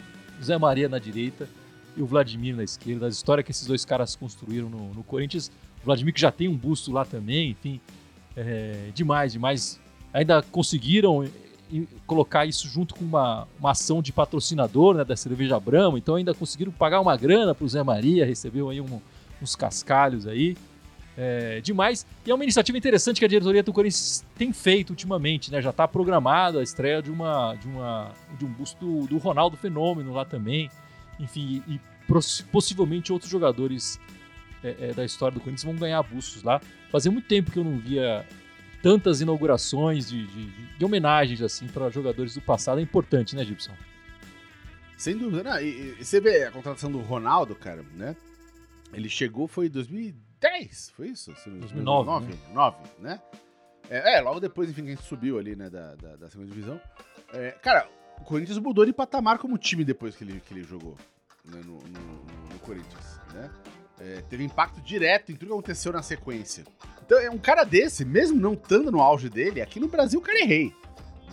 o 0.40 0.44
Zé 0.44 0.56
Maria 0.58 0.88
na 0.88 0.98
direita 0.98 1.48
e 1.96 2.02
o 2.02 2.06
Vladimir 2.06 2.56
na 2.56 2.64
esquerda. 2.64 3.06
A 3.06 3.08
história 3.08 3.42
que 3.42 3.50
esses 3.50 3.66
dois 3.66 3.84
caras 3.84 4.14
construíram 4.14 4.68
no, 4.68 4.94
no 4.94 5.02
Corinthians. 5.02 5.50
O 5.82 5.86
Vladimir 5.86 6.14
que 6.14 6.20
já 6.20 6.30
tem 6.30 6.48
um 6.48 6.56
busto 6.56 6.92
lá 6.92 7.04
também, 7.04 7.50
enfim. 7.50 7.80
É, 8.36 8.90
demais, 8.94 9.32
demais. 9.32 9.80
Ainda 10.12 10.42
conseguiram 10.42 11.28
colocar 12.06 12.46
isso 12.46 12.66
junto 12.68 12.94
com 12.94 13.04
uma, 13.04 13.46
uma 13.58 13.70
ação 13.70 14.02
de 14.02 14.12
patrocinador 14.12 14.96
né, 14.96 15.04
da 15.04 15.16
cerveja 15.16 15.58
Brahma, 15.60 15.98
então 15.98 16.16
ainda 16.16 16.34
conseguiram 16.34 16.72
pagar 16.72 17.00
uma 17.00 17.16
grana 17.16 17.54
para 17.54 17.64
o 17.64 17.68
Zé 17.68 17.82
Maria, 17.82 18.26
recebeu 18.26 18.70
aí 18.70 18.80
um, 18.80 19.00
uns 19.40 19.54
cascalhos 19.54 20.26
aí. 20.26 20.56
É, 21.16 21.60
demais. 21.60 22.06
E 22.24 22.30
é 22.30 22.34
uma 22.34 22.44
iniciativa 22.44 22.78
interessante 22.78 23.18
que 23.18 23.24
a 23.24 23.28
diretoria 23.28 23.62
do 23.62 23.72
Corinthians 23.72 24.24
tem 24.36 24.52
feito 24.52 24.90
ultimamente, 24.90 25.50
né? 25.50 25.60
Já 25.60 25.70
está 25.70 25.86
programada 25.86 26.60
a 26.60 26.62
estreia 26.62 27.02
de 27.02 27.10
uma 27.10 27.54
de 27.56 27.68
uma 27.68 28.12
de 28.38 28.44
um 28.44 28.48
busto 28.48 28.78
do, 28.84 29.06
do 29.06 29.18
Ronaldo 29.18 29.56
Fenômeno 29.56 30.14
lá 30.14 30.24
também 30.24 30.70
enfim, 31.20 31.62
e, 31.68 31.74
e 31.74 31.80
possivelmente 32.50 33.12
outros 33.12 33.30
jogadores 33.30 34.00
é, 34.64 34.74
é, 34.80 34.92
da 34.92 35.04
história 35.04 35.34
do 35.34 35.40
Corinthians 35.40 35.64
vão 35.64 35.76
ganhar 35.76 36.02
bustos 36.02 36.42
lá. 36.42 36.60
Fazia 36.90 37.12
muito 37.12 37.28
tempo 37.28 37.50
que 37.50 37.58
eu 37.58 37.64
não 37.64 37.78
via 37.78 38.26
tantas 38.82 39.20
inaugurações 39.20 40.08
de, 40.08 40.26
de, 40.26 40.76
de 40.78 40.84
homenagens 40.84 41.42
assim 41.42 41.66
para 41.66 41.90
jogadores 41.90 42.34
do 42.34 42.40
passado. 42.40 42.78
É 42.78 42.82
importante, 42.82 43.36
né, 43.36 43.44
Gibson? 43.44 43.72
Sem 44.96 45.16
dúvida. 45.16 45.42
Não, 45.42 45.60
e, 45.60 45.96
e, 45.98 46.04
você 46.04 46.20
vê 46.20 46.44
a 46.44 46.50
contratação 46.50 46.90
do 46.90 47.00
Ronaldo, 47.00 47.54
cara, 47.54 47.82
né? 47.94 48.14
Ele 48.92 49.08
chegou, 49.08 49.46
foi 49.46 49.66
em 49.66 49.70
2010, 49.70 50.92
foi 50.96 51.08
isso? 51.08 51.32
2009. 51.32 51.70
2009, 51.72 52.26
né? 52.26 52.38
9, 52.52 52.76
né? 52.98 53.20
É, 53.88 54.18
é, 54.18 54.20
logo 54.20 54.38
depois, 54.40 54.70
enfim, 54.70 54.82
que 54.82 54.88
a 54.88 54.94
gente 54.94 55.04
subiu 55.04 55.38
ali, 55.38 55.56
né, 55.56 55.68
da, 55.68 55.94
da, 55.96 56.16
da 56.16 56.30
segunda 56.30 56.48
divisão. 56.48 56.80
É, 57.32 57.50
cara, 57.62 57.88
o 58.20 58.24
Corinthians 58.24 58.58
mudou 58.58 58.84
de 58.86 58.92
patamar 58.92 59.38
como 59.38 59.58
time 59.58 59.84
depois 59.84 60.14
que 60.14 60.22
ele, 60.22 60.40
que 60.40 60.54
ele 60.54 60.62
jogou 60.62 60.96
né, 61.44 61.60
no, 61.64 61.78
no, 61.78 62.24
no, 62.52 62.58
Corinthians, 62.60 63.18
né? 63.32 63.50
É, 63.98 64.22
teve 64.22 64.44
impacto 64.44 64.80
direto 64.80 65.32
em 65.32 65.34
tudo 65.34 65.48
que 65.48 65.52
aconteceu 65.52 65.92
na 65.92 66.02
sequência. 66.02 66.64
Então, 67.10 67.18
é 67.18 67.28
um 67.28 67.38
cara 67.38 67.64
desse, 67.64 68.04
mesmo 68.04 68.40
não 68.40 68.52
estando 68.52 68.92
no 68.92 69.00
auge 69.00 69.28
dele, 69.28 69.60
aqui 69.60 69.80
no 69.80 69.88
Brasil 69.88 70.20
o 70.20 70.22
cara 70.22 70.42
é 70.42 70.44
rei. 70.44 70.72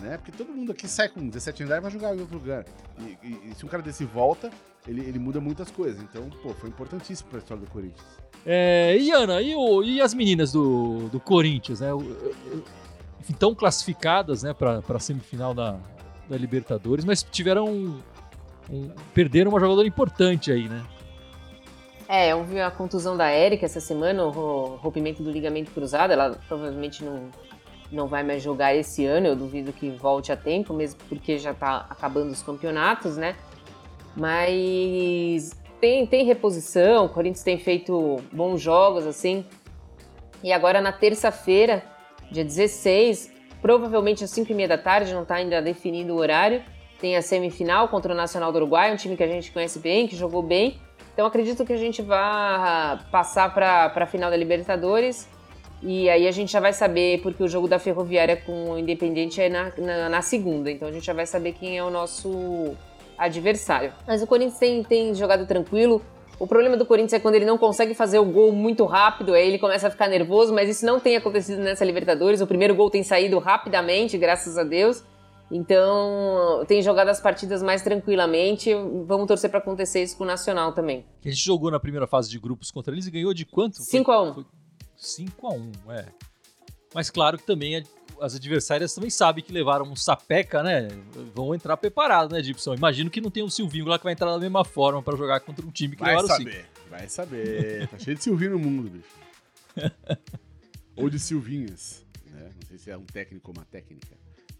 Né? 0.00 0.16
Porque 0.16 0.32
todo 0.32 0.52
mundo 0.52 0.72
aqui 0.72 0.88
sai 0.88 1.08
com 1.08 1.28
17 1.28 1.62
anos 1.62 1.76
e 1.76 1.80
vai 1.80 1.90
jogar 1.92 2.16
em 2.16 2.20
outro 2.20 2.36
lugar. 2.36 2.64
E, 2.98 3.16
e, 3.22 3.40
e, 3.44 3.54
se 3.54 3.64
um 3.64 3.68
cara 3.68 3.80
desse 3.80 4.04
volta, 4.04 4.50
ele, 4.88 5.02
ele 5.02 5.20
muda 5.20 5.40
muitas 5.40 5.70
coisas. 5.70 6.02
Então, 6.02 6.28
pô, 6.42 6.52
foi 6.52 6.68
importantíssimo 6.68 7.28
para 7.28 7.38
a 7.38 7.42
história 7.42 7.64
do 7.64 7.70
Corinthians. 7.70 8.04
É, 8.44 8.96
e 8.98 9.12
Ana, 9.12 9.40
e, 9.40 9.54
o, 9.54 9.84
e 9.84 10.00
as 10.00 10.12
meninas 10.14 10.50
do, 10.50 11.08
do 11.10 11.20
Corinthians, 11.20 11.78
né? 11.78 11.90
Estão 13.28 13.54
classificadas 13.54 14.42
né, 14.42 14.52
para 14.52 14.82
a 14.88 14.98
semifinal 14.98 15.54
da, 15.54 15.78
da 16.28 16.36
Libertadores, 16.36 17.04
mas 17.04 17.22
tiveram 17.22 17.68
um, 17.68 18.00
um, 18.68 18.90
perderam 19.14 19.52
uma 19.52 19.60
jogadora 19.60 19.86
importante 19.86 20.50
aí, 20.50 20.68
né? 20.68 20.84
É, 22.08 22.34
vi 22.42 22.58
a 22.58 22.70
contusão 22.70 23.18
da 23.18 23.28
Érica 23.28 23.66
essa 23.66 23.80
semana, 23.80 24.24
o 24.24 24.76
rompimento 24.76 25.22
do 25.22 25.30
ligamento 25.30 25.70
cruzado. 25.70 26.10
Ela 26.10 26.38
provavelmente 26.48 27.04
não, 27.04 27.28
não 27.92 28.08
vai 28.08 28.22
mais 28.22 28.42
jogar 28.42 28.74
esse 28.74 29.04
ano. 29.04 29.26
Eu 29.26 29.36
duvido 29.36 29.74
que 29.74 29.90
volte 29.90 30.32
a 30.32 30.36
tempo, 30.36 30.72
mesmo 30.72 30.98
porque 31.06 31.36
já 31.36 31.50
está 31.50 31.86
acabando 31.90 32.30
os 32.30 32.42
campeonatos, 32.42 33.18
né? 33.18 33.36
Mas 34.16 35.54
tem, 35.78 36.06
tem 36.06 36.24
reposição, 36.24 37.04
o 37.04 37.08
Corinthians 37.10 37.44
tem 37.44 37.58
feito 37.58 38.16
bons 38.32 38.58
jogos, 38.58 39.06
assim. 39.06 39.44
E 40.42 40.50
agora 40.50 40.80
na 40.80 40.92
terça-feira, 40.92 41.84
dia 42.32 42.44
16, 42.44 43.30
provavelmente 43.60 44.24
às 44.24 44.30
5 44.30 44.50
e 44.50 44.54
meia 44.54 44.68
da 44.68 44.78
tarde, 44.78 45.12
não 45.12 45.24
está 45.24 45.34
ainda 45.34 45.60
definido 45.60 46.14
o 46.14 46.16
horário. 46.16 46.64
Tem 46.98 47.16
a 47.16 47.22
semifinal 47.22 47.88
contra 47.88 48.14
o 48.14 48.16
Nacional 48.16 48.50
do 48.50 48.56
Uruguai, 48.56 48.92
um 48.92 48.96
time 48.96 49.14
que 49.14 49.22
a 49.22 49.28
gente 49.28 49.52
conhece 49.52 49.78
bem, 49.78 50.08
que 50.08 50.16
jogou 50.16 50.42
bem. 50.42 50.80
Então 51.18 51.26
acredito 51.26 51.64
que 51.64 51.72
a 51.72 51.76
gente 51.76 52.00
vá 52.00 53.00
passar 53.10 53.52
para 53.52 53.92
a 53.92 54.06
final 54.06 54.30
da 54.30 54.36
Libertadores. 54.36 55.28
E 55.82 56.08
aí 56.08 56.28
a 56.28 56.30
gente 56.30 56.52
já 56.52 56.60
vai 56.60 56.72
saber, 56.72 57.20
porque 57.22 57.42
o 57.42 57.48
jogo 57.48 57.66
da 57.66 57.76
Ferroviária 57.80 58.36
com 58.36 58.70
o 58.70 58.78
Independente 58.78 59.40
é 59.40 59.48
na, 59.48 59.72
na, 59.76 60.08
na 60.08 60.22
segunda. 60.22 60.70
Então 60.70 60.86
a 60.86 60.92
gente 60.92 61.04
já 61.04 61.12
vai 61.12 61.26
saber 61.26 61.54
quem 61.54 61.76
é 61.76 61.82
o 61.82 61.90
nosso 61.90 62.72
adversário. 63.18 63.92
Mas 64.06 64.22
o 64.22 64.28
Corinthians 64.28 64.60
tem, 64.60 64.84
tem 64.84 65.12
jogado 65.12 65.44
tranquilo. 65.44 66.00
O 66.38 66.46
problema 66.46 66.76
do 66.76 66.86
Corinthians 66.86 67.14
é 67.14 67.18
quando 67.18 67.34
ele 67.34 67.46
não 67.46 67.58
consegue 67.58 67.94
fazer 67.94 68.20
o 68.20 68.24
gol 68.24 68.52
muito 68.52 68.84
rápido, 68.84 69.34
aí 69.34 69.48
ele 69.48 69.58
começa 69.58 69.88
a 69.88 69.90
ficar 69.90 70.06
nervoso, 70.06 70.54
mas 70.54 70.70
isso 70.70 70.86
não 70.86 71.00
tem 71.00 71.16
acontecido 71.16 71.60
nessa 71.60 71.84
Libertadores. 71.84 72.40
O 72.40 72.46
primeiro 72.46 72.76
gol 72.76 72.90
tem 72.90 73.02
saído 73.02 73.40
rapidamente, 73.40 74.16
graças 74.16 74.56
a 74.56 74.62
Deus. 74.62 75.02
Então, 75.50 76.64
tem 76.66 76.82
jogado 76.82 77.08
as 77.08 77.20
partidas 77.20 77.62
mais 77.62 77.82
tranquilamente. 77.82 78.72
Vamos 79.06 79.26
torcer 79.26 79.48
para 79.48 79.58
acontecer 79.60 80.02
isso 80.02 80.16
com 80.16 80.24
o 80.24 80.26
Nacional 80.26 80.72
também. 80.72 81.04
A 81.24 81.28
gente 81.28 81.42
jogou 81.42 81.70
na 81.70 81.80
primeira 81.80 82.06
fase 82.06 82.28
de 82.28 82.38
grupos 82.38 82.70
contra 82.70 82.92
eles 82.92 83.06
e 83.06 83.10
ganhou 83.10 83.32
de 83.32 83.46
quanto? 83.46 83.78
5x1. 83.80 84.44
5x1, 84.98 85.72
é. 85.90 86.06
Mas 86.94 87.10
claro 87.10 87.38
que 87.38 87.44
também 87.44 87.82
as 88.20 88.34
adversárias 88.34 88.94
também 88.94 89.10
sabem 89.10 89.42
que 89.44 89.52
levaram 89.52 89.86
um 89.86 89.96
sapeca, 89.96 90.62
né? 90.62 90.88
Vão 91.34 91.54
entrar 91.54 91.76
preparados, 91.76 92.32
né, 92.32 92.42
Gibson? 92.42 92.74
Imagino 92.74 93.10
que 93.10 93.20
não 93.20 93.30
tem 93.30 93.42
um 93.42 93.50
Silvinho 93.50 93.86
lá 93.86 93.98
que 93.98 94.04
vai 94.04 94.12
entrar 94.12 94.30
da 94.30 94.38
mesma 94.38 94.64
forma 94.64 95.02
para 95.02 95.16
jogar 95.16 95.40
contra 95.40 95.64
um 95.64 95.70
time 95.70 95.94
que 95.94 96.02
vai 96.02 96.16
levaram 96.16 96.28
saber, 96.28 96.52
cinco. 96.52 96.90
Vai 96.90 97.08
saber, 97.08 97.88
Tá 97.88 97.98
cheio 97.98 98.16
de 98.16 98.22
Silvinho 98.22 98.52
no 98.52 98.58
mundo, 98.58 98.90
bicho. 98.90 99.08
Ou 100.96 101.08
de 101.08 101.18
Silvinhas. 101.18 102.04
Né? 102.26 102.50
Não 102.60 102.68
sei 102.68 102.78
se 102.78 102.90
é 102.90 102.96
um 102.96 103.04
técnico 103.04 103.50
ou 103.50 103.56
uma 103.56 103.64
técnica. 103.64 104.16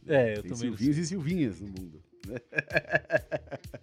É, 0.09 0.33
eu 0.33 0.43
tem 0.43 0.51
também. 0.51 0.57
Silvinhos 0.57 0.99
e 0.99 1.07
Silvinhas 1.07 1.61
no 1.61 1.69
mundo. 1.69 2.03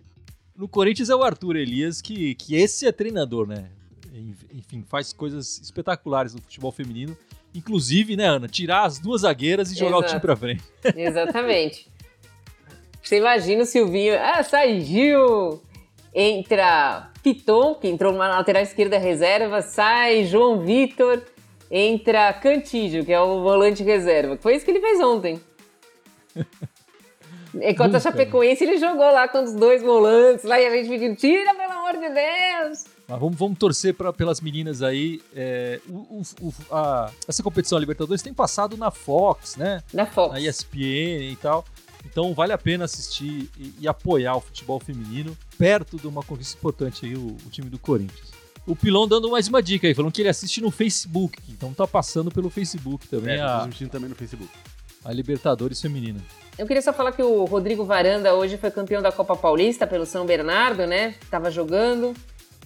No 0.57 0.69
Corinthians 0.69 1.09
é 1.09 1.15
o 1.15 1.21
Arthur 1.21 1.57
Elias, 1.57 2.01
que, 2.01 2.33
que 2.35 2.55
esse 2.55 2.87
é 2.87 2.91
treinador, 2.93 3.45
né? 3.45 3.69
Enfim, 4.53 4.85
faz 4.87 5.11
coisas 5.11 5.59
espetaculares 5.59 6.33
no 6.33 6.41
futebol 6.41 6.71
feminino 6.71 7.13
Inclusive, 7.55 8.17
né, 8.17 8.25
Ana, 8.25 8.49
tirar 8.49 8.83
as 8.83 8.99
duas 8.99 9.21
zagueiras 9.21 9.71
e 9.71 9.75
jogar 9.75 9.99
Exato. 9.99 10.03
o 10.03 10.07
time 10.09 10.19
pra 10.19 10.35
frente. 10.35 10.63
Exatamente. 10.93 11.87
Você 13.01 13.17
imagina 13.17 13.63
o 13.63 13.65
Silvinho, 13.65 14.15
ah, 14.19 14.43
sai 14.43 14.81
Gil, 14.81 15.61
entra 16.13 17.11
Piton, 17.23 17.75
que 17.75 17.87
entrou 17.87 18.11
numa 18.11 18.27
lateral 18.27 18.61
esquerda 18.61 18.97
reserva, 18.97 19.61
sai 19.61 20.25
João 20.25 20.65
Vitor, 20.65 21.23
entra 21.71 22.33
Cantígio, 22.33 23.05
que 23.05 23.13
é 23.13 23.21
o 23.21 23.41
volante 23.41 23.83
reserva. 23.83 24.37
Foi 24.37 24.55
isso 24.55 24.65
que 24.65 24.71
ele 24.71 24.81
fez 24.81 24.99
ontem. 24.99 25.39
Enquanto 27.55 27.93
Nunca. 27.93 27.97
a 27.97 28.01
Chapecoense 28.01 28.63
ele 28.63 28.77
jogou 28.77 29.05
lá 29.11 29.27
com 29.27 29.43
os 29.43 29.53
dois 29.53 29.81
volantes, 29.81 30.43
lá 30.43 30.59
e 30.59 30.65
a 30.65 30.71
gente 30.71 30.89
pedindo, 30.89 31.15
tira, 31.15 31.55
pelo 31.55 31.71
amor 31.71 31.93
de 31.93 32.09
Deus! 32.09 32.85
Mas 33.07 33.19
vamos, 33.19 33.37
vamos 33.37 33.57
torcer 33.57 33.93
pra, 33.93 34.11
pelas 34.11 34.41
meninas 34.41 34.81
aí. 34.81 35.21
É, 35.33 35.79
o, 35.87 36.21
o, 36.41 36.53
a, 36.71 37.11
essa 37.27 37.43
competição 37.43 37.77
Libertadores 37.77 38.21
tem 38.21 38.33
passado 38.33 38.75
na 38.75 38.91
Fox, 38.91 39.55
né? 39.55 39.83
Na 39.93 40.05
Fox. 40.05 40.33
Na 40.33 40.39
ESPN 40.39 41.31
e 41.31 41.37
tal. 41.39 41.63
Então 42.05 42.33
vale 42.33 42.53
a 42.53 42.57
pena 42.57 42.85
assistir 42.85 43.49
e, 43.57 43.73
e 43.79 43.87
apoiar 43.87 44.35
o 44.35 44.41
futebol 44.41 44.79
feminino 44.79 45.37
perto 45.57 45.97
de 45.97 46.07
uma 46.07 46.23
conquista 46.23 46.57
importante 46.57 47.05
aí, 47.05 47.15
o, 47.15 47.37
o, 47.45 47.49
time 47.49 47.69
do 47.69 47.79
Corinthians. 47.79 48.31
O 48.65 48.75
Pilão 48.75 49.07
dando 49.07 49.29
mais 49.29 49.47
uma 49.47 49.61
dica 49.61 49.87
aí, 49.87 49.93
falando 49.93 50.11
que 50.11 50.21
ele 50.21 50.29
assiste 50.29 50.59
no 50.59 50.71
Facebook, 50.71 51.39
então 51.49 51.73
tá 51.73 51.85
passando 51.85 52.31
pelo 52.31 52.49
Facebook 52.49 53.07
também. 53.07 53.35
É, 53.35 53.41
a, 53.41 53.57
transmitindo 53.57 53.91
também 53.91 54.09
no 54.09 54.15
Facebook. 54.15 54.51
A 55.05 55.13
Libertadores 55.13 55.79
Feminina. 55.79 56.19
Eu 56.57 56.65
queria 56.65 56.81
só 56.81 56.91
falar 56.91 57.11
que 57.11 57.21
o 57.21 57.45
Rodrigo 57.45 57.85
Varanda 57.85 58.33
hoje 58.33 58.57
foi 58.57 58.71
campeão 58.71 59.01
da 59.01 59.11
Copa 59.11 59.35
Paulista 59.35 59.85
pelo 59.85 60.05
São 60.05 60.25
Bernardo, 60.25 60.87
né? 60.87 61.13
Tava 61.29 61.51
jogando. 61.51 62.13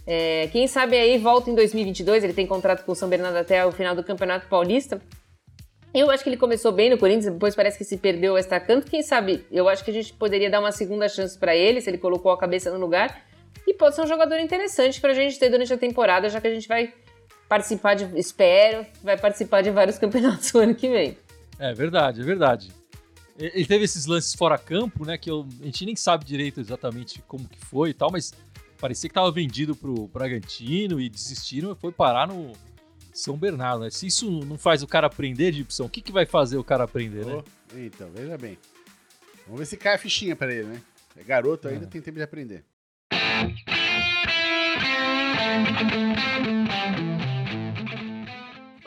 É, 0.07 0.47
quem 0.47 0.65
sabe 0.65 0.97
aí 0.97 1.17
volta 1.17 1.51
em 1.51 1.55
2022, 1.55 2.23
ele 2.23 2.33
tem 2.33 2.47
contrato 2.47 2.85
com 2.85 2.93
o 2.93 2.95
São 2.95 3.09
Bernardo 3.09 3.35
até 3.35 3.65
o 3.65 3.71
final 3.71 3.93
do 3.93 4.03
Campeonato 4.03 4.47
Paulista. 4.47 5.01
Eu 5.93 6.09
acho 6.09 6.23
que 6.23 6.29
ele 6.29 6.37
começou 6.37 6.71
bem 6.71 6.89
no 6.89 6.97
Corinthians, 6.97 7.33
depois 7.33 7.55
parece 7.55 7.77
que 7.77 7.83
se 7.83 7.97
perdeu 7.97 8.33
o 8.33 8.37
extracanto. 8.37 8.89
Quem 8.89 9.01
sabe, 9.01 9.45
eu 9.51 9.67
acho 9.67 9.83
que 9.83 9.91
a 9.91 9.93
gente 9.93 10.13
poderia 10.13 10.49
dar 10.49 10.59
uma 10.59 10.71
segunda 10.71 11.09
chance 11.09 11.37
para 11.37 11.55
ele, 11.55 11.81
se 11.81 11.89
ele 11.89 11.97
colocou 11.97 12.31
a 12.31 12.37
cabeça 12.37 12.71
no 12.71 12.79
lugar. 12.79 13.23
E 13.67 13.73
pode 13.73 13.95
ser 13.95 14.03
um 14.03 14.07
jogador 14.07 14.39
interessante 14.39 15.01
pra 15.01 15.13
gente 15.13 15.37
ter 15.37 15.49
durante 15.49 15.73
a 15.73 15.77
temporada, 15.77 16.29
já 16.29 16.39
que 16.39 16.47
a 16.47 16.53
gente 16.53 16.67
vai 16.67 16.93
participar 17.47 17.95
de, 17.95 18.17
espero, 18.17 18.85
vai 19.03 19.17
participar 19.17 19.61
de 19.61 19.71
vários 19.71 19.97
campeonatos 19.99 20.53
no 20.53 20.61
ano 20.61 20.75
que 20.75 20.87
vem. 20.87 21.17
É 21.59 21.73
verdade, 21.73 22.21
é 22.21 22.23
verdade. 22.23 22.71
Ele 23.37 23.65
teve 23.65 23.85
esses 23.85 24.05
lances 24.05 24.33
fora 24.33 24.57
campo, 24.57 25.05
né? 25.05 25.17
Que 25.17 25.29
eu, 25.29 25.47
a 25.61 25.65
gente 25.65 25.85
nem 25.85 25.95
sabe 25.95 26.25
direito 26.25 26.59
exatamente 26.59 27.21
como 27.27 27.47
que 27.47 27.59
foi 27.59 27.91
e 27.91 27.93
tal, 27.93 28.11
mas 28.11 28.33
parecia 28.79 29.09
que 29.09 29.11
estava 29.11 29.31
vendido 29.31 29.75
pro 29.75 30.07
Bragantino 30.07 30.99
e 30.99 31.09
desistiram 31.09 31.71
e 31.71 31.75
foi 31.75 31.91
parar 31.91 32.27
no 32.27 32.53
São 33.13 33.37
Bernardo. 33.37 33.83
Né? 33.83 33.89
Se 33.89 34.07
isso 34.07 34.29
não 34.45 34.57
faz 34.57 34.83
o 34.83 34.87
cara 34.87 35.07
aprender, 35.07 35.53
Gibson, 35.53 35.85
o 35.85 35.89
que, 35.89 36.01
que 36.01 36.11
vai 36.11 36.25
fazer 36.25 36.57
o 36.57 36.63
cara 36.63 36.85
aprender, 36.85 37.25
né? 37.25 37.41
Oh, 37.41 37.77
então, 37.77 38.09
veja 38.11 38.37
bem. 38.37 38.57
Vamos 39.45 39.59
ver 39.59 39.65
se 39.65 39.77
cai 39.77 39.95
a 39.95 39.97
fichinha 39.97 40.35
para 40.35 40.53
ele, 40.53 40.67
né? 40.67 40.81
É 41.17 41.23
garoto 41.23 41.67
ainda, 41.67 41.85
é. 41.85 41.87
tem 41.87 42.01
tempo 42.01 42.17
de 42.17 42.23
aprender. 42.23 42.63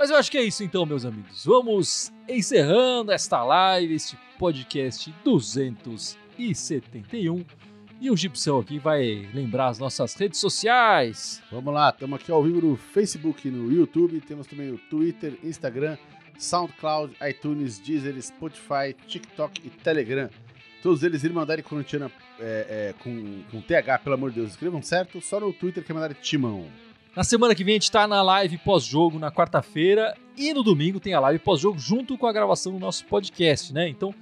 Mas 0.02 0.10
eu 0.10 0.16
acho 0.16 0.30
que 0.32 0.38
é 0.38 0.42
isso 0.42 0.64
então, 0.64 0.84
meus 0.84 1.04
amigos. 1.04 1.44
Vamos 1.44 2.12
encerrando 2.28 3.12
esta 3.12 3.44
live, 3.44 3.94
este 3.94 4.18
podcast 4.36 5.14
271. 5.22 7.44
E 8.00 8.10
o 8.10 8.16
Gibson 8.16 8.58
aqui 8.58 8.80
vai 8.80 9.28
lembrar 9.32 9.68
as 9.68 9.78
nossas 9.78 10.14
redes 10.14 10.40
sociais. 10.40 11.40
Vamos 11.52 11.72
lá, 11.72 11.90
estamos 11.90 12.20
aqui 12.20 12.32
ao 12.32 12.42
vivo 12.42 12.60
no 12.60 12.76
Facebook, 12.76 13.48
no 13.48 13.72
YouTube, 13.72 14.20
temos 14.22 14.48
também 14.48 14.72
o 14.72 14.78
Twitter, 14.90 15.38
Instagram, 15.40 15.96
SoundCloud, 16.36 17.14
iTunes, 17.30 17.78
Deezer, 17.78 18.20
Spotify, 18.20 18.96
TikTok 19.06 19.62
e 19.64 19.70
Telegram. 19.70 20.28
Todos 20.82 21.04
eles 21.04 21.22
Irmandade 21.22 21.62
Corintiana 21.62 22.10
é, 22.40 22.90
é, 22.90 22.94
com, 23.04 23.44
com 23.52 23.60
TH, 23.60 24.00
pelo 24.00 24.16
amor 24.16 24.30
de 24.30 24.40
Deus, 24.40 24.50
escrevam 24.50 24.82
certo, 24.82 25.20
só 25.20 25.38
no 25.38 25.52
Twitter 25.52 25.84
que 25.84 25.92
é 25.92 25.94
Irmandade 25.94 26.18
Timão. 26.20 26.66
Na 27.14 27.22
semana 27.22 27.54
que 27.54 27.62
vem 27.62 27.72
a 27.72 27.76
gente 27.76 27.82
está 27.82 28.08
na 28.08 28.22
live 28.22 28.56
pós-jogo 28.56 29.18
na 29.18 29.30
quarta-feira 29.30 30.16
e 30.34 30.54
no 30.54 30.62
domingo 30.62 30.98
tem 30.98 31.12
a 31.12 31.20
live 31.20 31.38
pós-jogo 31.40 31.78
junto 31.78 32.16
com 32.16 32.26
a 32.26 32.32
gravação 32.32 32.72
do 32.72 32.78
nosso 32.78 33.04
podcast, 33.04 33.72
né? 33.72 33.86
Então 33.86 34.14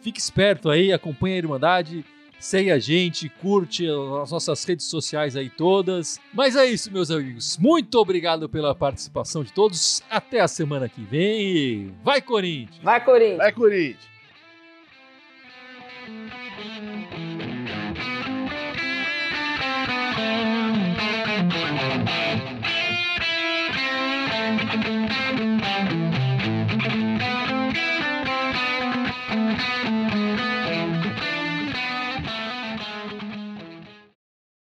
fique 0.00 0.18
esperto 0.18 0.68
aí, 0.68 0.92
acompanhe 0.92 1.36
a 1.36 1.38
Irmandade, 1.38 2.04
segue 2.40 2.72
a 2.72 2.80
gente, 2.80 3.28
curte 3.28 3.86
as 4.20 4.32
nossas 4.32 4.64
redes 4.64 4.86
sociais 4.86 5.36
aí 5.36 5.48
todas. 5.48 6.18
Mas 6.34 6.56
é 6.56 6.66
isso, 6.66 6.90
meus 6.90 7.12
amigos. 7.12 7.56
Muito 7.58 7.94
obrigado 7.94 8.48
pela 8.48 8.74
participação 8.74 9.44
de 9.44 9.52
todos. 9.52 10.02
Até 10.10 10.40
a 10.40 10.48
semana 10.48 10.88
que 10.88 11.00
vem. 11.00 11.94
Vai, 12.02 12.20
Corinthians! 12.20 12.82
Vai, 12.82 13.04
Corinthians! 13.04 13.38
Vai, 13.38 13.52
Corinthians! 13.52 14.11